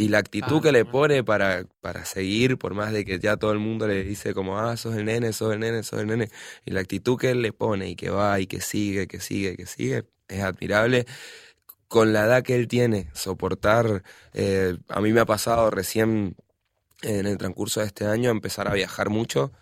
y 0.00 0.08
la 0.08 0.18
actitud 0.18 0.56
ah, 0.56 0.62
que 0.62 0.72
le 0.72 0.86
pone 0.86 1.22
para, 1.22 1.66
para 1.82 2.06
seguir, 2.06 2.56
por 2.56 2.72
más 2.72 2.90
de 2.90 3.04
que 3.04 3.18
ya 3.18 3.36
todo 3.36 3.52
el 3.52 3.58
mundo 3.58 3.86
le 3.86 4.02
dice 4.02 4.32
como, 4.32 4.58
ah, 4.58 4.78
sos 4.78 4.96
el 4.96 5.04
nene, 5.04 5.34
sos 5.34 5.52
el 5.52 5.60
nene, 5.60 5.82
sos 5.82 6.00
el 6.00 6.06
nene, 6.06 6.30
y 6.64 6.70
la 6.70 6.80
actitud 6.80 7.18
que 7.18 7.32
él 7.32 7.42
le 7.42 7.52
pone 7.52 7.90
y 7.90 7.96
que 7.96 8.08
va 8.08 8.40
y 8.40 8.46
que 8.46 8.62
sigue, 8.62 9.06
que 9.06 9.20
sigue, 9.20 9.56
que 9.56 9.66
sigue, 9.66 10.06
es 10.28 10.42
admirable. 10.42 11.04
Con 11.86 12.14
la 12.14 12.24
edad 12.24 12.42
que 12.42 12.54
él 12.54 12.66
tiene, 12.66 13.10
soportar, 13.12 14.02
eh, 14.32 14.78
a 14.88 15.02
mí 15.02 15.12
me 15.12 15.20
ha 15.20 15.26
pasado 15.26 15.70
recién 15.70 16.34
en 17.02 17.26
el 17.26 17.36
transcurso 17.36 17.80
de 17.80 17.86
este 17.86 18.06
año 18.06 18.30
empezar 18.30 18.68
a 18.68 18.72
viajar 18.72 19.10
mucho 19.10 19.52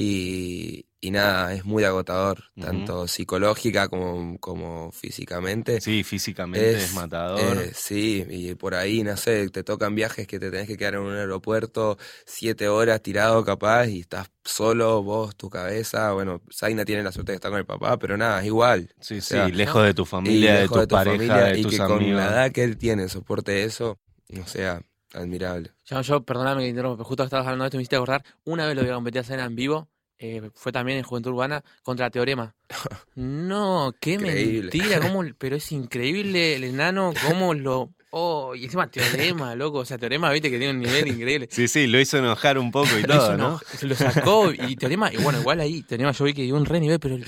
y, 0.00 0.86
y 1.00 1.10
nada, 1.10 1.52
es 1.54 1.64
muy 1.64 1.82
agotador, 1.82 2.44
tanto 2.60 3.08
psicológica 3.08 3.88
como, 3.88 4.38
como 4.38 4.92
físicamente. 4.92 5.80
Sí, 5.80 6.04
físicamente 6.04 6.84
es, 6.84 6.94
matador. 6.94 7.58
Eh, 7.58 7.72
sí, 7.74 8.24
y 8.30 8.54
por 8.54 8.76
ahí, 8.76 9.02
no 9.02 9.16
sé, 9.16 9.48
te 9.48 9.64
tocan 9.64 9.96
viajes 9.96 10.28
que 10.28 10.38
te 10.38 10.52
tenés 10.52 10.68
que 10.68 10.76
quedar 10.76 10.94
en 10.94 11.00
un 11.00 11.16
aeropuerto 11.16 11.98
siete 12.24 12.68
horas 12.68 13.02
tirado 13.02 13.44
capaz 13.44 13.88
y 13.88 13.98
estás 13.98 14.30
solo, 14.44 15.02
vos, 15.02 15.34
tu 15.34 15.50
cabeza. 15.50 16.12
Bueno, 16.12 16.42
Zaina 16.54 16.84
tiene 16.84 17.02
la 17.02 17.10
suerte 17.10 17.32
de 17.32 17.36
estar 17.36 17.50
con 17.50 17.58
el 17.58 17.66
papá, 17.66 17.98
pero 17.98 18.16
nada, 18.16 18.38
es 18.38 18.46
igual. 18.46 18.94
Sí, 19.00 19.20
sí, 19.20 19.36
lejos 19.50 19.82
de 19.82 19.94
tu 19.94 20.04
familia, 20.04 20.60
de 20.60 20.68
tu, 20.68 20.86
pareja, 20.86 21.44
de 21.46 21.60
tus 21.60 21.74
y 21.74 21.76
que 21.76 21.84
con 21.84 22.14
la 22.14 22.26
edad 22.26 22.52
que 22.52 22.62
él 22.62 22.78
tiene 22.78 23.08
soporte 23.08 23.64
eso, 23.64 23.98
o 24.40 24.46
sea, 24.46 24.80
admirable. 25.14 25.72
Yo, 25.86 26.00
yo 26.02 26.22
perdóname 26.22 26.62
que 26.62 26.68
interrumpo, 26.68 27.04
justo 27.04 27.24
estabas 27.24 27.46
hablando 27.46 27.64
de 27.64 27.68
esto, 27.68 27.76
me 27.78 27.82
hiciste 27.82 27.96
acordar, 27.96 28.24
una 28.44 28.66
vez 28.66 28.76
lo 28.76 28.82
vi 28.82 28.90
a 28.90 28.94
competir 28.94 29.20
a 29.20 29.24
Zaina 29.24 29.44
en 29.44 29.56
vivo 29.56 29.88
eh, 30.20 30.50
fue 30.54 30.72
también 30.72 30.98
en 30.98 31.04
Juventud 31.04 31.30
Urbana 31.30 31.62
contra 31.82 32.10
Teorema. 32.10 32.54
No, 33.14 33.92
qué 34.00 34.16
mentira, 34.16 35.00
cómo, 35.00 35.24
pero 35.38 35.56
es 35.56 35.72
increíble 35.72 36.54
el 36.54 36.64
enano, 36.64 37.12
cómo 37.26 37.52
lo... 37.52 37.92
Oh, 38.10 38.54
y 38.54 38.64
encima 38.64 38.88
Teorema, 38.88 39.56
loco, 39.56 39.78
o 39.78 39.84
sea, 39.84 39.98
Teorema, 39.98 40.30
viste 40.30 40.50
que 40.50 40.58
tiene 40.58 40.72
un 40.72 40.80
nivel 40.80 41.08
increíble. 41.08 41.48
Sí, 41.50 41.66
sí, 41.66 41.88
lo 41.88 42.00
hizo 42.00 42.16
enojar 42.16 42.58
un 42.58 42.70
poco 42.70 42.96
y 42.98 43.02
todo, 43.02 43.36
¿no? 43.36 43.58
Se 43.76 43.86
lo 43.86 43.94
sacó 43.96 44.52
y 44.52 44.76
Teorema, 44.76 45.12
y 45.12 45.16
bueno, 45.16 45.40
igual 45.40 45.60
ahí, 45.60 45.82
Teorema 45.82 46.12
yo 46.12 46.24
vi 46.24 46.32
que 46.32 46.42
dio 46.42 46.54
un 46.54 46.64
re 46.64 46.78
nivel, 46.78 47.00
pero 47.00 47.18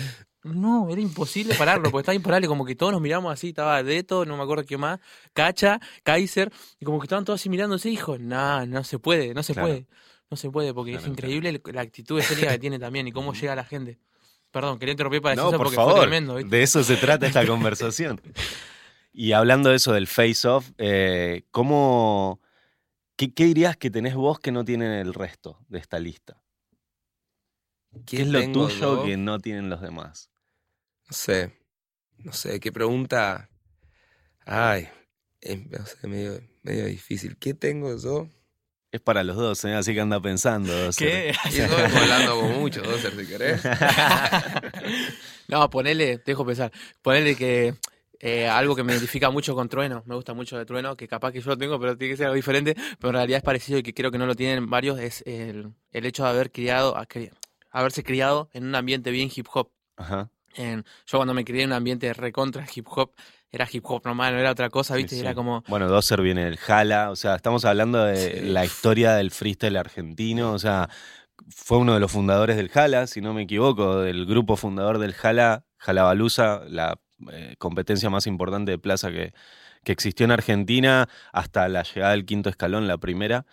no, 0.43 0.89
era 0.91 1.01
imposible 1.01 1.55
pararlo, 1.55 1.91
porque 1.91 2.03
estaba 2.03 2.15
imparable, 2.15 2.49
como 2.49 2.65
que 2.65 2.75
todos 2.75 2.93
nos 2.93 3.01
miramos 3.01 3.33
así, 3.33 3.49
estaba 3.49 3.83
Deto, 3.83 4.25
no 4.25 4.37
me 4.37 4.43
acuerdo 4.43 4.65
qué 4.65 4.79
más, 4.79 5.01
Cacha, 5.33 5.81
Kaiser, 6.03 6.53
y 6.79 6.85
como 6.85 6.99
que 6.99 7.05
estaban 7.05 7.25
todos 7.25 7.41
así 7.41 7.49
mirándose, 7.49 7.91
hijo, 7.91 8.19
nah, 8.19 8.65
no 8.67 8.85
se 8.85 8.99
puede, 8.99 9.35
no 9.35 9.43
se 9.43 9.55
puede. 9.55 9.87
No 10.31 10.37
se 10.37 10.49
puede, 10.49 10.73
porque 10.73 10.95
es 10.95 11.07
increíble 11.09 11.61
la 11.73 11.81
actitud 11.81 12.17
escénica 12.21 12.53
que 12.53 12.59
tiene 12.61 12.79
también 12.79 13.09
y 13.09 13.11
cómo 13.11 13.35
llega 13.35 13.57
la 13.57 13.65
gente. 13.65 13.99
Perdón, 14.53 14.79
quería 14.79 14.93
interrumpir 14.93 15.21
para 15.21 15.35
decir 15.35 15.49
eso 15.49 15.59
porque 15.59 15.75
fue 15.75 16.01
tremendo. 16.01 16.37
De 16.37 16.63
eso 16.63 16.85
se 16.85 16.97
trata 16.97 17.27
esta 17.27 17.45
conversación. 17.45 18.21
Y 19.13 19.33
hablando 19.33 19.71
de 19.71 19.77
eso 19.77 19.93
del 19.93 20.07
face-off, 20.07 20.71
eh, 20.79 21.43
¿cómo, 21.51 22.41
qué, 23.17 23.33
dirías 23.35 23.77
que 23.77 23.91
tenés 23.91 24.15
vos 24.15 24.39
que 24.39 24.53
no 24.53 24.65
tienen 24.65 24.93
el 24.93 25.15
resto 25.15 25.59
de 25.69 25.81
esta 25.81 25.99
lista? 25.99 26.40
¿Qué, 28.07 28.23
es 28.23 28.29
lo 28.29 28.53
tuyo 28.53 29.05
que 29.05 29.17
no 29.17 29.39
tienen 29.39 29.69
los 29.69 29.81
demás? 29.81 30.31
No 31.09 31.17
sé, 31.17 31.53
no 32.19 32.33
sé, 32.33 32.61
qué 32.61 32.73
pregunta. 32.73 33.51
Ay, 34.45 34.89
es 35.41 35.59
medio, 36.05 36.41
medio 36.63 36.87
difícil. 36.87 37.37
¿Qué 37.37 37.55
tengo 37.55 37.97
yo? 37.97 38.29
Es 38.93 39.01
para 39.01 39.23
los 39.23 39.37
dos, 39.37 39.65
¿eh? 39.65 39.75
así 39.75 39.95
que 39.95 40.01
anda 40.01 40.21
pensando. 40.21 40.73
¿Qué? 40.99 41.33
Y 41.53 41.61
hablando 41.61 42.41
con 42.41 42.61
mucho, 42.61 42.83
Doser, 42.83 43.17
si 43.17 43.27
querés. 43.27 43.63
no, 45.49 45.71
ponele, 45.71 46.19
te 46.19 46.33
dejo 46.33 46.45
pensar, 46.45 46.73
ponele 47.01 47.37
que 47.37 47.75
eh, 48.19 48.49
algo 48.49 48.75
que 48.75 48.83
me 48.83 48.93
identifica 48.93 49.31
mucho 49.31 49.55
con 49.55 49.69
Trueno, 49.69 50.03
me 50.07 50.17
gusta 50.17 50.35
mucho 50.35 50.59
de 50.59 50.65
Trueno, 50.65 50.97
que 50.97 51.07
capaz 51.07 51.31
que 51.31 51.41
yo 51.41 51.51
lo 51.51 51.57
tengo, 51.57 51.79
pero 51.79 51.97
tiene 51.97 52.13
que 52.13 52.17
ser 52.17 52.27
algo 52.27 52.35
diferente, 52.35 52.75
pero 52.99 53.11
en 53.11 53.15
realidad 53.15 53.39
es 53.39 53.45
parecido 53.45 53.79
y 53.79 53.83
que 53.85 53.95
creo 53.95 54.11
que 54.11 54.19
no 54.19 54.27
lo 54.27 54.35
tienen 54.35 54.69
varios, 54.69 54.99
es 54.99 55.23
el, 55.25 55.73
el 55.93 56.07
hecho 56.07 56.25
de 56.25 56.31
haber 56.31 56.51
criado, 56.51 56.97
haberse 57.71 58.03
criado 58.03 58.49
en 58.53 58.65
un 58.65 58.75
ambiente 58.75 59.11
bien 59.11 59.31
hip 59.35 59.47
hop. 59.53 59.71
Ajá. 59.97 60.31
En, 60.55 60.85
yo 61.07 61.19
cuando 61.19 61.33
me 61.35 61.45
crié 61.45 61.63
en 61.63 61.71
un 61.71 61.75
ambiente 61.75 62.13
recontra 62.13 62.67
hip 62.75 62.87
hop, 62.89 63.13
era 63.53 63.69
hip 63.71 63.85
hop 63.87 64.03
normal, 64.05 64.35
no 64.35 64.41
era 64.41 64.51
otra 64.51 64.71
cosa, 64.71 64.97
¿viste? 64.97 65.19
Era 65.19 65.35
como. 65.35 65.63
Bueno, 65.69 65.89
Doser 65.89 66.23
viene 66.23 66.45
del 66.45 66.57
Jala, 66.57 67.11
o 67.11 67.17
sea, 67.17 67.35
estamos 67.37 67.65
hablando 67.65 68.05
de 68.05 68.43
la 68.43 68.65
historia 68.65 69.15
del 69.15 69.31
freestyle 69.31 69.77
argentino, 69.77 70.53
o 70.53 70.59
sea, 70.59 70.89
fue 71.49 71.79
uno 71.79 71.95
de 71.95 72.01
los 72.01 72.11
fundadores 72.13 72.57
del 72.57 72.69
Jala, 72.69 73.07
si 73.07 73.21
no 73.21 73.35
me 73.35 73.43
equivoco, 73.43 74.01
del 74.01 74.27
grupo 74.27 74.57
fundador 74.57 74.99
del 74.99 75.15
Jala, 75.15 75.65
Jalabalusa, 75.79 76.63
la 76.69 77.01
eh, 77.33 77.57
competencia 77.59 78.11
más 78.11 78.27
importante 78.27 78.73
de 78.73 78.79
plaza 78.79 79.11
que, 79.11 79.35
que, 79.85 79.93
existió 79.93 80.25
en 80.25 80.33
Argentina 80.33 81.09
hasta 81.33 81.69
la 81.69 81.83
llegada 81.83 82.13
del 82.13 82.25
quinto 82.27 82.51
escalón, 82.51 82.87
la 82.87 82.99
primera. 82.99 83.47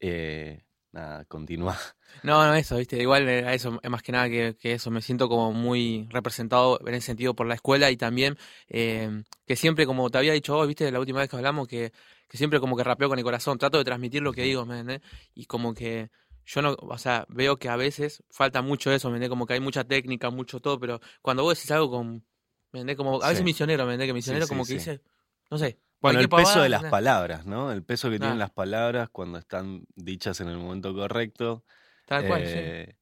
Eh, 0.00 0.64
nada, 0.92 1.24
continúa. 1.26 1.76
No, 2.22 2.46
no, 2.46 2.54
eso, 2.54 2.76
viste, 2.76 3.00
igual 3.00 3.28
a 3.28 3.54
eso, 3.54 3.78
más 3.88 4.02
que 4.02 4.12
nada 4.12 4.28
que, 4.28 4.56
eso, 4.62 4.90
me 4.90 5.02
siento 5.02 5.28
como 5.28 5.52
muy 5.52 6.06
representado 6.10 6.80
en 6.86 6.94
ese 6.94 7.06
sentido 7.06 7.34
por 7.34 7.46
la 7.46 7.54
escuela 7.54 7.90
y 7.90 7.96
también 7.96 8.36
eh, 8.68 9.22
que 9.46 9.56
siempre, 9.56 9.86
como 9.86 10.10
te 10.10 10.18
había 10.18 10.32
dicho 10.32 10.56
hoy, 10.56 10.68
viste, 10.68 10.90
la 10.90 11.00
última 11.00 11.20
vez 11.20 11.30
que 11.30 11.36
hablamos, 11.36 11.68
que, 11.68 11.92
que 12.28 12.36
siempre 12.36 12.60
como 12.60 12.76
que 12.76 12.84
rapeo 12.84 13.08
con 13.08 13.18
el 13.18 13.24
corazón, 13.24 13.58
trato 13.58 13.78
de 13.78 13.84
transmitir 13.84 14.22
lo 14.22 14.32
que 14.32 14.42
digo, 14.42 14.66
¿me 14.66 14.80
entendés? 14.80 15.08
Y 15.34 15.46
como 15.46 15.74
que 15.74 16.10
yo 16.44 16.62
no, 16.62 16.76
o 16.80 16.98
sea, 16.98 17.26
veo 17.28 17.58
que 17.58 17.68
a 17.68 17.76
veces 17.76 18.22
falta 18.30 18.62
mucho 18.62 18.90
eso, 18.90 19.08
¿me 19.08 19.16
entendés? 19.16 19.30
Como 19.30 19.46
que 19.46 19.54
hay 19.54 19.60
mucha 19.60 19.84
técnica, 19.84 20.30
mucho 20.30 20.60
todo, 20.60 20.80
pero 20.80 21.00
cuando 21.22 21.42
vos 21.42 21.56
decís 21.56 21.70
algo 21.70 21.90
con, 21.90 22.24
¿me 22.72 22.80
entendés? 22.80 22.96
Como, 22.96 23.22
a 23.22 23.28
veces 23.28 23.44
misionero, 23.44 23.84
¿me 23.84 23.92
entendés? 23.92 24.08
Que 24.08 24.14
misionero 24.14 24.48
como 24.48 24.64
que 24.64 24.74
dice, 24.74 25.02
no 25.50 25.58
sé, 25.58 25.78
bueno, 26.00 26.20
el 26.20 26.28
peso 26.28 26.62
de 26.62 26.68
las 26.68 26.84
palabras, 26.84 27.44
¿no? 27.44 27.72
El 27.72 27.82
peso 27.82 28.10
que 28.10 28.18
tienen 28.18 28.38
las 28.38 28.50
palabras 28.50 29.08
cuando 29.10 29.38
están 29.38 29.84
dichas 29.96 30.40
en 30.40 30.48
el 30.48 30.56
momento 30.56 30.94
correcto. 30.94 31.64
Tal 32.08 32.26
cual, 32.26 32.46
sí. 32.46 32.54
Eh, 32.56 32.96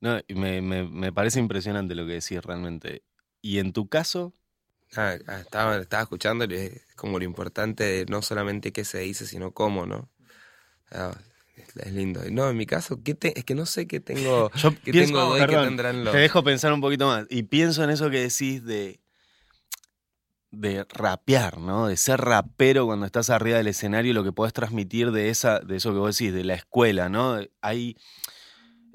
no, 0.00 0.20
me, 0.28 0.60
me, 0.60 0.84
me, 0.84 1.12
parece 1.12 1.40
impresionante 1.40 1.94
lo 1.94 2.06
que 2.06 2.12
decís 2.12 2.42
realmente. 2.44 3.02
¿Y 3.40 3.58
en 3.58 3.72
tu 3.72 3.88
caso? 3.88 4.34
Ah, 4.94 5.16
ah 5.26 5.40
estaba, 5.40 5.78
estaba 5.78 6.02
escuchando 6.02 6.46
como 6.94 7.18
lo 7.18 7.24
importante 7.24 8.04
no 8.08 8.20
solamente 8.20 8.70
qué 8.70 8.84
se 8.84 8.98
dice, 8.98 9.26
sino 9.26 9.52
cómo, 9.52 9.86
¿no? 9.86 10.10
Ah, 10.90 11.16
es 11.56 11.92
lindo. 11.92 12.20
No, 12.30 12.50
en 12.50 12.56
mi 12.58 12.66
caso, 12.66 13.02
¿qué 13.02 13.16
es 13.34 13.44
que 13.44 13.54
no 13.54 13.64
sé 13.64 13.86
qué 13.86 14.00
tengo, 14.00 14.52
Yo 14.56 14.74
qué 14.84 14.92
tengo 14.92 15.34
que 15.34 15.46
tendrán 15.46 16.04
los... 16.04 16.12
Te 16.12 16.18
dejo 16.18 16.44
pensar 16.44 16.70
un 16.74 16.82
poquito 16.82 17.06
más. 17.06 17.26
Y 17.30 17.44
pienso 17.44 17.82
en 17.82 17.88
eso 17.88 18.10
que 18.10 18.20
decís 18.20 18.62
de 18.62 19.00
de 20.50 20.86
rapear, 20.88 21.58
¿no? 21.58 21.88
De 21.88 21.96
ser 21.96 22.20
rapero 22.20 22.86
cuando 22.86 23.06
estás 23.06 23.30
arriba 23.30 23.56
del 23.56 23.66
escenario, 23.66 24.14
lo 24.14 24.22
que 24.22 24.32
puedes 24.32 24.52
transmitir 24.52 25.10
de, 25.10 25.30
esa, 25.30 25.60
de 25.60 25.76
eso 25.76 25.92
que 25.92 25.98
vos 25.98 26.16
decís, 26.16 26.32
de 26.32 26.44
la 26.44 26.54
escuela, 26.54 27.08
¿no? 27.08 27.40
Hay 27.60 27.96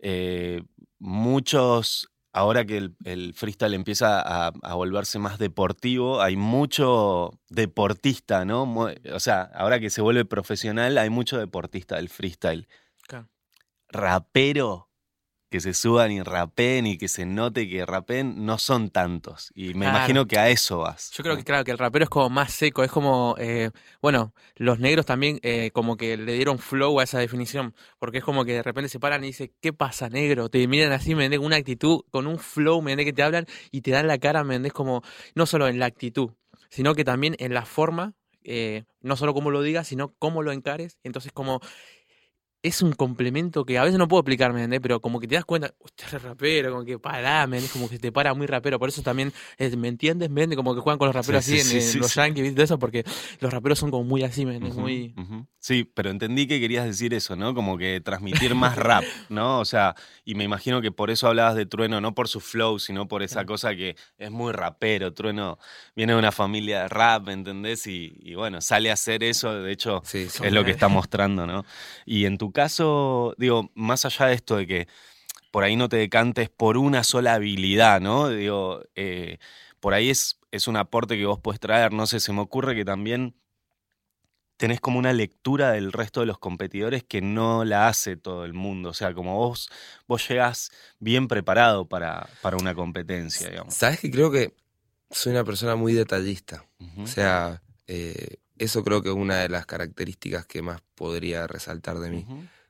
eh, 0.01 0.63
muchos, 0.99 2.11
ahora 2.33 2.65
que 2.65 2.91
el, 3.03 3.33
freestyle 3.33 3.73
empieza 3.73 4.21
a, 4.21 4.73
volverse 4.73 5.19
más 5.19 5.39
deportivo, 5.39 6.21
hay 6.21 6.35
mucho 6.35 7.39
deportista, 7.49 8.45
¿no? 8.45 8.63
O 9.13 9.19
sea, 9.19 9.43
ahora 9.53 9.79
que 9.79 9.89
se 9.89 10.01
vuelve 10.01 10.25
profesional, 10.25 10.97
hay 10.97 11.09
mucho 11.09 11.37
deportista 11.37 11.95
del 11.95 12.09
freestyle. 12.09 12.67
Rapero 13.91 14.88
que 15.49 15.59
se 15.59 15.73
suban 15.73 16.11
y 16.11 16.21
rapeen 16.21 16.85
y 16.85 16.97
que 16.97 17.07
se 17.07 17.25
note 17.25 17.67
que 17.67 17.85
rapeen 17.85 18.45
no 18.45 18.59
son 18.59 18.89
tantos. 18.89 19.51
Y 19.55 19.73
me 19.73 19.87
imagino 19.87 20.27
que 20.27 20.37
a 20.37 20.49
eso 20.49 20.79
vas. 20.79 21.11
Yo 21.11 21.23
creo 21.23 21.35
que, 21.35 21.43
claro, 21.43 21.63
que 21.63 21.71
el 21.71 21.77
rapero 21.77 22.03
es 22.03 22.09
como 22.09 22.29
más 22.29 22.53
seco, 22.53 22.83
es 22.83 22.91
como, 22.91 23.35
eh, 23.39 23.71
bueno, 24.01 24.33
los 24.55 24.79
negros 24.79 25.05
también 25.07 25.39
eh, 25.41 25.71
como 25.71 25.97
que 25.97 26.17
le 26.17 26.33
dieron 26.33 26.59
flow 26.59 26.99
a 26.99 27.03
esa 27.03 27.19
definición, 27.19 27.73
porque 27.97 28.19
es 28.19 28.23
como 28.23 28.45
que 28.45 28.53
de 28.53 28.63
repente 28.63 28.89
se 28.89 28.99
paran 28.99 29.23
y 29.23 29.27
dicen, 29.27 29.51
¿qué 29.59 29.73
pasa, 29.73 30.09
negro? 30.09 30.49
Te 30.49 30.67
miran 30.67 30.91
así, 30.91 31.15
me 31.15 31.29
con 31.35 31.47
una 31.47 31.55
actitud, 31.55 32.01
con 32.11 32.27
un 32.27 32.37
flow, 32.37 32.81
me 32.81 32.95
que 32.97 33.13
te 33.13 33.23
hablan 33.23 33.45
y 33.71 33.81
te 33.81 33.91
dan 33.91 34.07
la 34.07 34.17
cara, 34.19 34.43
me 34.43 34.55
es 34.55 34.73
como, 34.73 35.01
no 35.33 35.45
solo 35.45 35.67
en 35.67 35.79
la 35.79 35.87
actitud, 35.87 36.31
sino 36.69 36.93
que 36.93 37.03
también 37.03 37.35
en 37.39 37.53
la 37.53 37.65
forma, 37.65 38.13
eh, 38.43 38.83
no 39.01 39.15
solo 39.15 39.33
cómo 39.33 39.51
lo 39.51 39.61
digas, 39.61 39.87
sino 39.87 40.13
cómo 40.19 40.43
lo 40.43 40.51
encares. 40.51 40.97
Entonces, 41.03 41.31
como 41.31 41.61
es 42.61 42.81
un 42.81 42.91
complemento 42.91 43.63
que 43.63 43.77
a 43.77 43.83
veces 43.83 43.97
no 43.97 44.07
puedo 44.07 44.19
explicarme, 44.21 44.59
¿entendés? 44.59 44.81
Pero 44.81 44.99
como 44.99 45.19
que 45.19 45.27
te 45.27 45.35
das 45.35 45.45
cuenta, 45.45 45.73
usted 45.79 46.05
es 46.13 46.21
rapero, 46.21 46.71
como 46.71 46.83
que 46.83 46.99
pará, 46.99 47.47
es 47.53 47.71
como 47.71 47.89
que 47.89 47.99
te 47.99 48.11
para 48.11 48.33
muy 48.33 48.47
rapero. 48.47 48.77
Por 48.79 48.89
eso 48.89 49.01
también, 49.01 49.31
¿me 49.77 49.87
entiendes? 49.87 50.29
¿Me 50.29 50.55
Como 50.55 50.75
que 50.75 50.81
juegan 50.81 50.97
con 50.97 51.07
los 51.07 51.15
raperos 51.15 51.47
así 51.47 51.59
en, 51.59 51.99
los 51.99 52.13
yankees, 52.13 52.43
¿viste? 52.43 52.63
Eso, 52.63 52.77
porque 52.77 53.05
los 53.39 53.53
raperos 53.53 53.79
son 53.79 53.91
como 53.91 54.03
muy 54.03 54.23
así, 54.23 54.45
¿me 54.45 54.59
muy... 54.59 55.15
Sí, 55.57 55.89
pero 55.93 56.09
entendí 56.09 56.47
que 56.47 56.59
querías 56.59 56.85
decir 56.85 57.13
eso, 57.13 57.35
¿no? 57.35 57.53
Como 57.53 57.77
que 57.77 57.99
transmitir 58.01 58.55
más 58.55 58.75
rap, 58.77 59.03
¿no? 59.29 59.59
O 59.59 59.65
sea, 59.65 59.95
y 60.23 60.35
me 60.35 60.43
imagino 60.43 60.81
que 60.81 60.91
por 60.91 61.11
eso 61.11 61.27
hablabas 61.27 61.55
de 61.55 61.65
Trueno, 61.65 61.99
no 61.99 62.13
por 62.15 62.27
su 62.29 62.39
flow, 62.39 62.79
sino 62.79 63.07
por 63.07 63.23
esa 63.23 63.45
cosa 63.45 63.75
que 63.75 63.95
es 64.17 64.31
muy 64.31 64.53
rapero. 64.53 65.13
Trueno 65.13 65.59
viene 65.95 66.13
de 66.13 66.19
una 66.19 66.31
familia 66.31 66.83
de 66.83 66.87
rap, 66.87 67.27
¿entendés? 67.29 67.87
Y, 67.87 68.17
y 68.21 68.35
bueno, 68.35 68.61
sale 68.61 68.89
a 68.89 68.93
hacer 68.93 69.23
eso, 69.23 69.53
de 69.53 69.71
hecho, 69.71 70.01
es 70.13 70.51
lo 70.51 70.63
que 70.63 70.71
está 70.71 70.87
mostrando, 70.87 71.45
¿no? 71.45 71.65
Y 72.05 72.25
en 72.25 72.37
tu 72.37 72.48
caso, 72.51 73.35
digo, 73.37 73.71
más 73.75 74.05
allá 74.05 74.27
de 74.27 74.33
esto 74.33 74.57
de 74.57 74.67
que 74.67 74.87
por 75.51 75.63
ahí 75.63 75.75
no 75.75 75.89
te 75.89 75.97
decantes 75.97 76.49
por 76.49 76.77
una 76.77 77.03
sola 77.03 77.33
habilidad, 77.33 78.01
¿no? 78.01 78.29
Digo, 78.29 78.83
eh, 78.95 79.37
por 79.79 79.93
ahí 79.93 80.09
es, 80.09 80.39
es 80.51 80.67
un 80.67 80.77
aporte 80.77 81.17
que 81.17 81.25
vos 81.25 81.39
puedes 81.39 81.59
traer, 81.59 81.93
no 81.93 82.05
sé, 82.05 82.19
se 82.19 82.33
me 82.33 82.41
ocurre 82.41 82.75
que 82.75 82.85
también 82.85 83.35
tenés 84.59 84.81
como 84.81 84.99
una 84.99 85.13
lectura 85.13 85.71
del 85.71 85.93
resto 85.93 86.19
de 86.19 86.25
los 86.25 86.37
competidores 86.37 87.03
que 87.05 87.21
no 87.21 87.63
la 87.63 87.87
hace 87.87 88.17
todo 88.17 88.43
el 88.43 88.53
mundo. 88.53 88.89
O 88.89 88.93
sea, 88.93 89.13
como 89.13 89.37
vos, 89.37 89.69
vos 90.05 90.27
llegás 90.27 90.69
bien 90.99 91.29
preparado 91.29 91.87
para, 91.87 92.27
para 92.41 92.57
una 92.57 92.75
competencia, 92.75 93.49
digamos. 93.49 93.73
Sabes 93.73 94.01
que 94.01 94.11
creo 94.11 94.29
que 94.31 94.53
soy 95.11 95.31
una 95.31 95.45
persona 95.45 95.77
muy 95.77 95.93
detallista. 95.93 96.65
O 96.97 97.07
sea, 97.07 97.61
eh, 97.87 98.35
eso 98.59 98.83
creo 98.83 99.01
que 99.01 99.09
es 99.09 99.15
una 99.15 99.37
de 99.37 99.49
las 99.49 99.65
características 99.65 100.45
que 100.45 100.61
más 100.61 100.81
podría 100.95 101.47
resaltar 101.47 101.99
de 101.99 102.09
mí. 102.09 102.25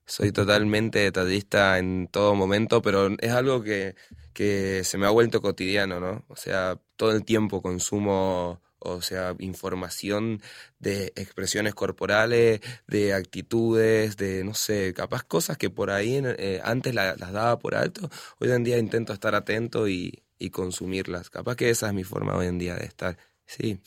Soy 0.05 0.31
totalmente 0.31 0.99
detallista 0.99 1.77
en 1.77 2.07
todo 2.07 2.33
momento, 2.33 2.81
pero 2.81 3.15
es 3.19 3.31
algo 3.31 3.61
que, 3.61 3.95
que 4.33 4.83
se 4.83 4.97
me 4.97 5.05
ha 5.05 5.11
vuelto 5.11 5.41
cotidiano, 5.41 5.99
¿no? 5.99 6.25
O 6.29 6.35
sea, 6.35 6.79
todo 6.95 7.11
el 7.11 7.23
tiempo 7.25 7.61
consumo 7.61 8.61
o 8.79 9.01
sea, 9.01 9.35
información 9.39 10.41
de 10.79 11.11
expresiones 11.15 11.75
corporales, 11.75 12.61
de 12.87 13.13
actitudes, 13.13 14.17
de, 14.17 14.43
no 14.43 14.53
sé, 14.53 14.93
capaz 14.93 15.23
cosas 15.23 15.57
que 15.57 15.69
por 15.69 15.91
ahí 15.91 16.21
eh, 16.23 16.61
antes 16.63 16.95
las 16.95 17.17
daba 17.17 17.59
por 17.59 17.75
alto, 17.75 18.09
hoy 18.39 18.51
en 18.51 18.63
día 18.63 18.77
intento 18.77 19.13
estar 19.13 19.35
atento 19.35 19.87
y, 19.87 20.23
y, 20.39 20.49
consumirlas. 20.49 21.29
Capaz 21.29 21.55
que 21.55 21.69
esa 21.69 21.87
es 21.87 21.93
mi 21.93 22.03
forma 22.03 22.35
hoy 22.35 22.47
en 22.47 22.57
día 22.57 22.75
de 22.75 22.85
estar. 22.85 23.17
Sí. 23.45 23.81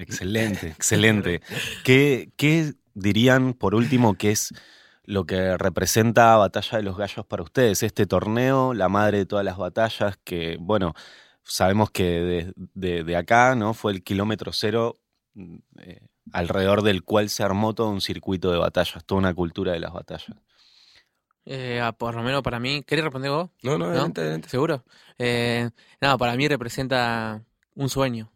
Excelente, 0.00 0.68
excelente. 0.68 1.42
¿Qué, 1.84 2.30
¿Qué 2.36 2.72
dirían, 2.94 3.54
por 3.54 3.74
último, 3.74 4.14
que 4.14 4.30
es 4.30 4.54
lo 5.04 5.26
que 5.26 5.56
representa 5.58 6.36
Batalla 6.36 6.78
de 6.78 6.84
los 6.84 6.96
Gallos 6.96 7.26
para 7.26 7.42
ustedes? 7.42 7.82
Este 7.82 8.06
torneo, 8.06 8.74
la 8.74 8.88
madre 8.88 9.18
de 9.18 9.26
todas 9.26 9.44
las 9.44 9.58
batallas, 9.58 10.18
que, 10.24 10.56
bueno, 10.60 10.94
sabemos 11.42 11.90
que 11.90 12.52
de, 12.74 13.16
acá, 13.16 13.54
¿no? 13.54 13.74
Fue 13.74 13.92
el 13.92 14.02
kilómetro 14.02 14.52
cero 14.52 14.96
mm, 15.34 15.56
eh, 15.80 16.00
alrededor 16.32 16.82
del 16.82 17.02
cual 17.02 17.28
se 17.28 17.42
armó 17.42 17.74
todo 17.74 17.90
un 17.90 18.00
circuito 18.00 18.50
de 18.52 18.58
batallas, 18.58 19.04
toda 19.04 19.18
una 19.18 19.34
cultura 19.34 19.72
de 19.72 19.80
las 19.80 19.92
batallas. 19.92 20.36
Eh, 21.44 21.82
por 21.98 22.14
lo 22.14 22.22
menos 22.22 22.42
para 22.42 22.60
mí, 22.60 22.82
¿querés 22.84 23.04
responder 23.04 23.30
vos? 23.30 23.50
No, 23.62 23.76
no, 23.76 23.86
adelante, 23.86 24.48
¿Seguro? 24.48 24.84
Eh, 25.18 25.68
nada, 26.00 26.16
para 26.16 26.36
mí 26.36 26.46
representa 26.46 27.42
un 27.74 27.88
sueño, 27.88 28.30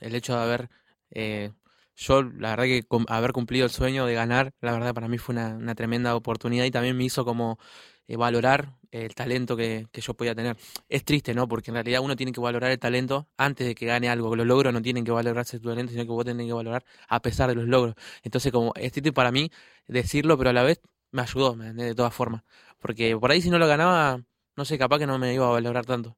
el 0.00 0.14
hecho 0.14 0.36
de 0.36 0.42
haber 0.42 0.70
eh, 1.10 1.52
yo, 1.96 2.22
la 2.22 2.50
verdad 2.50 2.64
que 2.64 2.86
haber 3.08 3.32
cumplido 3.32 3.64
el 3.66 3.72
sueño 3.72 4.06
de 4.06 4.14
ganar, 4.14 4.52
la 4.60 4.72
verdad 4.72 4.94
para 4.94 5.08
mí 5.08 5.18
fue 5.18 5.34
una, 5.34 5.74
tremenda 5.74 6.14
oportunidad 6.14 6.64
y 6.64 6.70
también 6.70 6.96
me 6.96 7.04
hizo 7.04 7.24
como 7.24 7.58
eh, 8.06 8.16
valorar 8.16 8.76
el 8.92 9.14
talento 9.14 9.56
que, 9.56 9.88
yo 9.92 10.14
podía 10.14 10.34
tener. 10.34 10.56
Es 10.88 11.04
triste, 11.04 11.34
¿no? 11.34 11.48
Porque 11.48 11.70
en 11.70 11.74
realidad 11.74 12.00
uno 12.02 12.16
tiene 12.16 12.32
que 12.32 12.40
valorar 12.40 12.70
el 12.70 12.78
talento 12.78 13.28
antes 13.36 13.66
de 13.66 13.74
que 13.74 13.86
gane 13.86 14.08
algo. 14.08 14.34
Los 14.36 14.46
logros 14.46 14.72
no 14.72 14.80
tienen 14.82 15.04
que 15.04 15.10
valorarse 15.10 15.58
tu 15.58 15.68
talento, 15.68 15.92
sino 15.92 16.04
que 16.04 16.10
vos 16.10 16.24
tenés 16.24 16.46
que 16.46 16.52
valorar 16.52 16.84
a 17.08 17.20
pesar 17.20 17.48
de 17.48 17.56
los 17.56 17.66
logros. 17.66 17.96
Entonces, 18.22 18.52
como 18.52 18.72
es 18.76 18.92
triste 18.92 19.12
para 19.12 19.32
mí 19.32 19.50
decirlo, 19.88 20.38
pero 20.38 20.50
a 20.50 20.52
la 20.52 20.62
vez 20.62 20.80
me 21.10 21.22
ayudó, 21.22 21.56
de 21.56 21.94
todas 21.94 22.14
formas. 22.14 22.42
Porque 22.78 23.16
por 23.18 23.30
ahí 23.30 23.42
si 23.42 23.50
no 23.50 23.58
lo 23.58 23.66
ganaba, 23.66 24.22
no 24.56 24.64
sé, 24.64 24.78
capaz 24.78 24.98
que 24.98 25.06
no 25.06 25.18
me 25.18 25.34
iba 25.34 25.46
a 25.46 25.50
valorar 25.50 25.86
tanto. 25.86 26.16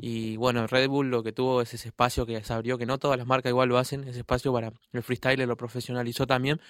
Y 0.00 0.36
bueno, 0.36 0.66
Red 0.66 0.88
Bull 0.88 1.10
lo 1.10 1.22
que 1.22 1.32
tuvo 1.32 1.62
es 1.62 1.74
ese 1.74 1.88
espacio 1.88 2.26
que 2.26 2.42
se 2.42 2.52
abrió, 2.52 2.78
que 2.78 2.86
no 2.86 2.98
todas 2.98 3.18
las 3.18 3.26
marcas 3.26 3.50
igual 3.50 3.68
lo 3.68 3.78
hacen, 3.78 4.06
ese 4.08 4.20
espacio 4.20 4.52
para 4.52 4.72
el 4.92 5.02
freestyle 5.02 5.46
lo 5.46 5.56
profesionalizó 5.56 6.26
también. 6.26 6.60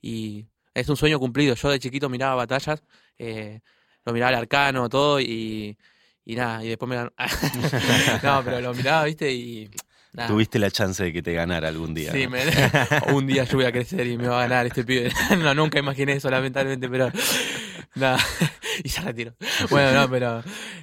Y 0.00 0.46
es 0.74 0.88
un 0.88 0.96
sueño 0.96 1.18
cumplido. 1.18 1.54
Yo 1.54 1.70
de 1.70 1.78
chiquito 1.78 2.08
miraba 2.08 2.34
batallas, 2.34 2.82
eh, 3.18 3.60
lo 4.04 4.12
miraba 4.12 4.30
al 4.30 4.42
arcano, 4.42 4.88
todo, 4.88 5.20
y, 5.20 5.76
y 6.24 6.34
nada, 6.34 6.64
y 6.64 6.68
después 6.68 6.88
me 6.88 6.96
ganó. 6.96 7.12
no, 8.22 8.44
pero 8.44 8.60
lo 8.60 8.74
miraba, 8.74 9.04
viste, 9.04 9.32
y 9.32 9.70
Tuviste 10.26 10.58
la 10.58 10.70
chance 10.70 11.04
de 11.04 11.12
que 11.12 11.22
te 11.22 11.34
ganara 11.34 11.68
algún 11.68 11.92
día. 11.92 12.10
Sí, 12.10 12.26
un 13.12 13.26
día 13.26 13.44
yo 13.44 13.58
voy 13.58 13.66
a 13.66 13.72
crecer 13.72 14.06
y 14.06 14.16
me 14.16 14.28
va 14.28 14.38
a 14.38 14.48
ganar 14.48 14.66
este 14.66 14.82
pibe. 14.82 15.10
no, 15.38 15.54
nunca 15.54 15.78
imaginé 15.78 16.14
eso, 16.14 16.30
lamentablemente, 16.30 16.88
pero 16.88 17.10
nada, 17.94 18.18
y 18.84 18.88
ya 18.88 19.02
retiro. 19.02 19.34
Bueno, 19.70 19.92
no, 20.00 20.10
pero... 20.10 20.42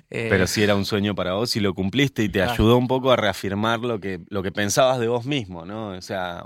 Eh, 0.09 0.27
pero 0.29 0.47
sí 0.47 0.63
era 0.63 0.75
un 0.75 0.85
sueño 0.85 1.15
para 1.15 1.33
vos 1.33 1.55
y 1.55 1.59
lo 1.59 1.73
cumpliste 1.73 2.23
y 2.23 2.29
te 2.29 2.41
ayudó 2.41 2.77
un 2.77 2.87
poco 2.87 3.11
a 3.11 3.15
reafirmar 3.15 3.79
lo 3.79 3.99
que, 3.99 4.21
lo 4.29 4.43
que 4.43 4.51
pensabas 4.51 4.99
de 4.99 5.07
vos 5.07 5.25
mismo, 5.25 5.65
¿no? 5.65 5.89
O 5.89 6.01
sea, 6.01 6.43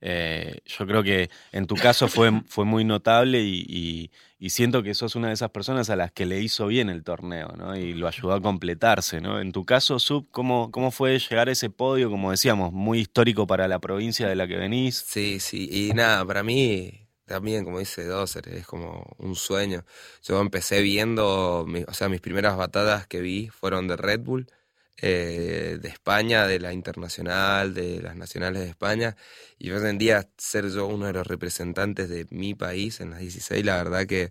eh, 0.00 0.58
yo 0.66 0.84
creo 0.86 1.02
que 1.02 1.30
en 1.52 1.66
tu 1.66 1.76
caso 1.76 2.08
fue, 2.08 2.30
fue 2.48 2.64
muy 2.64 2.84
notable 2.84 3.40
y, 3.40 4.10
siento 4.48 4.82
que 4.82 4.92
sos 4.92 5.14
una 5.14 5.28
de 5.28 5.34
esas 5.34 5.50
personas 5.50 5.88
a 5.88 5.94
las 5.94 6.10
que 6.10 6.26
le 6.26 6.40
hizo 6.40 6.66
bien 6.66 6.90
el 6.90 7.04
torneo, 7.04 7.54
¿no? 7.56 7.76
Y 7.76 7.92
lo 7.92 8.08
ayudó 8.08 8.32
a 8.32 8.42
completarse, 8.42 9.20
¿no? 9.20 9.40
En 9.40 9.52
tu 9.52 9.64
caso, 9.64 10.00
Sub, 10.00 10.28
¿cómo, 10.32 10.72
cómo 10.72 10.90
fue 10.90 11.16
llegar 11.20 11.48
a 11.48 11.52
ese 11.52 11.70
podio, 11.70 12.10
como 12.10 12.32
decíamos, 12.32 12.72
muy 12.72 12.98
histórico 12.98 13.46
para 13.46 13.68
la 13.68 13.78
provincia 13.78 14.28
de 14.28 14.34
la 14.34 14.48
que 14.48 14.56
venís? 14.56 15.04
Sí, 15.06 15.38
sí, 15.38 15.68
y 15.70 15.94
nada, 15.94 16.26
para 16.26 16.42
mí 16.42 17.01
también, 17.32 17.64
como 17.64 17.78
dice 17.78 18.04
Dozer, 18.04 18.46
es 18.50 18.66
como 18.66 19.06
un 19.16 19.36
sueño. 19.36 19.86
Yo 20.22 20.38
empecé 20.40 20.82
viendo, 20.82 21.64
o 21.64 21.94
sea, 21.94 22.10
mis 22.10 22.20
primeras 22.20 22.58
batadas 22.58 23.06
que 23.06 23.20
vi 23.22 23.48
fueron 23.48 23.88
de 23.88 23.96
Red 23.96 24.20
Bull, 24.20 24.48
eh, 24.98 25.78
de 25.80 25.88
España, 25.88 26.46
de 26.46 26.60
la 26.60 26.74
internacional, 26.74 27.72
de 27.72 28.02
las 28.02 28.16
nacionales 28.16 28.62
de 28.62 28.68
España. 28.68 29.16
Y 29.58 29.70
hoy 29.70 29.82
en 29.88 29.96
día 29.98 30.28
ser 30.36 30.68
yo 30.70 30.86
uno 30.86 31.06
de 31.06 31.14
los 31.14 31.26
representantes 31.26 32.10
de 32.10 32.26
mi 32.30 32.54
país 32.54 33.00
en 33.00 33.10
las 33.10 33.20
16, 33.20 33.64
la 33.64 33.76
verdad 33.82 34.06
que 34.06 34.30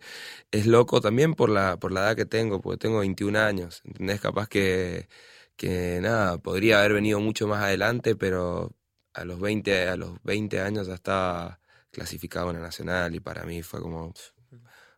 es 0.51 0.67
loco 0.67 1.01
también 1.01 1.33
por 1.33 1.49
la, 1.49 1.77
por 1.77 1.91
la 1.91 2.01
edad 2.01 2.15
que 2.15 2.25
tengo, 2.25 2.61
porque 2.61 2.77
tengo 2.79 2.99
21 2.99 3.35
años. 3.39 3.81
¿Entendés? 3.85 4.21
Capaz 4.21 4.47
que, 4.47 5.07
que 5.55 5.99
nada, 6.01 6.37
podría 6.37 6.79
haber 6.79 6.93
venido 6.93 7.19
mucho 7.19 7.47
más 7.47 7.63
adelante, 7.63 8.15
pero 8.15 8.75
a 9.13 9.25
los 9.25 9.39
20, 9.39 9.87
a 9.89 9.95
los 9.97 10.21
20 10.23 10.61
años 10.61 10.87
ya 10.87 10.95
estaba 10.95 11.60
clasificado 11.91 12.49
en 12.49 12.57
la 12.57 12.63
nacional 12.63 13.15
y 13.15 13.19
para 13.19 13.43
mí 13.43 13.63
fue 13.63 13.81
como, 13.81 14.13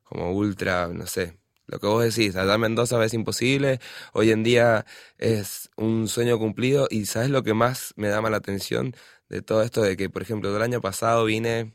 como 0.04 0.32
ultra, 0.32 0.88
no 0.88 1.08
sé, 1.08 1.38
lo 1.66 1.80
que 1.80 1.88
vos 1.88 2.04
decís, 2.04 2.36
allá 2.36 2.56
en 2.56 2.62
Mendoza 2.62 3.04
es 3.04 3.14
imposible, 3.14 3.80
hoy 4.14 4.32
en 4.32 4.44
día 4.44 4.86
es 5.18 5.70
un 5.78 6.08
sueño 6.08 6.38
cumplido 6.38 6.88
y 6.90 7.06
¿sabes 7.06 7.30
lo 7.30 7.44
que 7.44 7.54
más 7.54 7.94
me 7.96 8.10
da 8.10 8.22
la 8.22 8.38
atención 8.38 8.96
de 9.30 9.42
todo 9.42 9.64
esto? 9.64 9.82
De 9.82 9.96
que, 9.96 10.10
por 10.10 10.22
ejemplo, 10.22 10.56
el 10.56 10.62
año 10.62 10.82
pasado 10.82 11.26
vine 11.26 11.74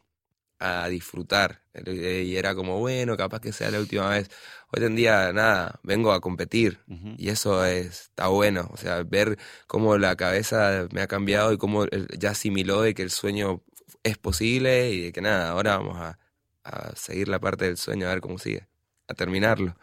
a 0.59 0.89
disfrutar 0.89 1.63
eh, 1.73 2.25
y 2.27 2.37
era 2.37 2.55
como, 2.55 2.79
bueno, 2.81 3.17
capaz 3.17 3.41
que 3.41 3.53
sea 3.53 3.71
la 3.71 3.81
última 3.81 4.09
vez. 4.11 4.29
Hoy 4.73 4.85
en 4.85 4.97
día, 4.97 5.33
nada, 5.33 5.81
vengo 5.83 6.13
a 6.13 6.21
competir 6.21 6.81
y 7.17 7.31
eso 7.31 7.65
está 7.65 8.29
bueno, 8.29 8.69
o 8.73 8.77
sea, 8.77 9.03
ver 9.05 9.39
cómo 9.67 9.97
la 9.97 10.17
cabeza 10.17 10.87
me 10.93 11.01
ha 11.01 11.07
cambiado 11.07 11.53
y 11.53 11.59
cómo 11.59 11.87
ya 12.19 12.31
asimiló 12.31 12.83
de 12.83 12.95
que 12.95 13.03
el 13.03 13.11
sueño 13.11 13.63
es 14.09 14.19
posible 14.19 14.91
y 14.91 15.03
de 15.03 15.13
que 15.13 15.21
nada, 15.21 15.51
ahora 15.51 15.79
vamos 15.79 15.97
a, 15.99 16.19
a 16.65 16.95
seguir 16.97 17.29
la 17.29 17.41
parte 17.41 17.67
del 17.67 17.77
sueño 17.77 18.07
a 18.07 18.11
ver 18.11 18.21
cómo 18.21 18.39
sigue 18.39 18.69
a 19.09 19.15
terminarlo. 19.15 19.75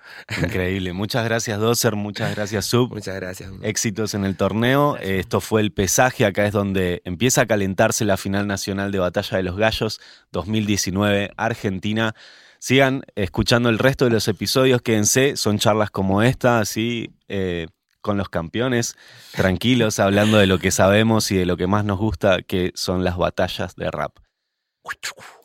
Increíble. 0.42 0.94
Muchas 0.94 1.26
gracias, 1.26 1.60
Doser. 1.60 1.96
Muchas 1.96 2.36
gracias, 2.36 2.66
Sub. 2.66 2.94
Muchas 2.94 3.16
gracias. 3.16 3.52
Éxitos 3.64 4.14
en 4.14 4.24
el 4.24 4.38
torneo. 4.38 4.98
Esto 4.98 5.42
fue 5.42 5.62
el 5.62 5.74
pesaje. 5.74 6.26
Acá 6.26 6.46
es 6.46 6.54
donde 6.54 7.02
empieza 7.06 7.42
a 7.42 7.46
calentarse 7.48 8.06
la 8.06 8.18
final 8.18 8.46
nacional 8.46 8.92
de 8.92 9.00
Batalla 9.00 9.38
de 9.38 9.44
los 9.44 9.58
Gallos 9.58 10.00
2019 10.32 11.32
Argentina. 11.38 12.14
Sigan 12.60 13.04
escuchando 13.16 13.70
el 13.70 13.80
resto 13.80 14.06
de 14.06 14.12
los 14.12 14.28
episodios. 14.28 14.82
Quédense. 14.84 15.36
Son 15.38 15.58
charlas 15.58 15.90
como 15.90 16.22
esta, 16.22 16.60
así. 16.60 17.16
Eh, 17.28 17.68
con 18.06 18.18
los 18.20 18.30
campeones, 18.30 18.96
tranquilos, 19.32 19.98
hablando 19.98 20.38
de 20.38 20.46
lo 20.46 20.60
que 20.60 20.70
sabemos 20.70 21.32
y 21.32 21.38
de 21.38 21.48
lo 21.48 21.58
que 21.58 21.66
más 21.66 21.86
nos 21.86 21.98
gusta, 21.98 22.44
que 22.44 22.72
son 22.76 23.04
las 23.04 23.18
batallas 23.18 23.76
de 23.76 23.90
rap. 23.90 24.16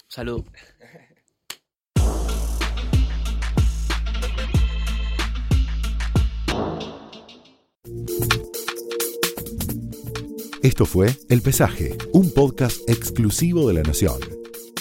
Salud. 0.08 0.44
Esto 10.62 10.84
fue 10.84 11.16
El 11.30 11.40
Pesaje, 11.40 11.96
un 12.12 12.30
podcast 12.34 12.76
exclusivo 12.90 13.68
de 13.68 13.74
La 13.74 13.82
Nación. 13.82 14.39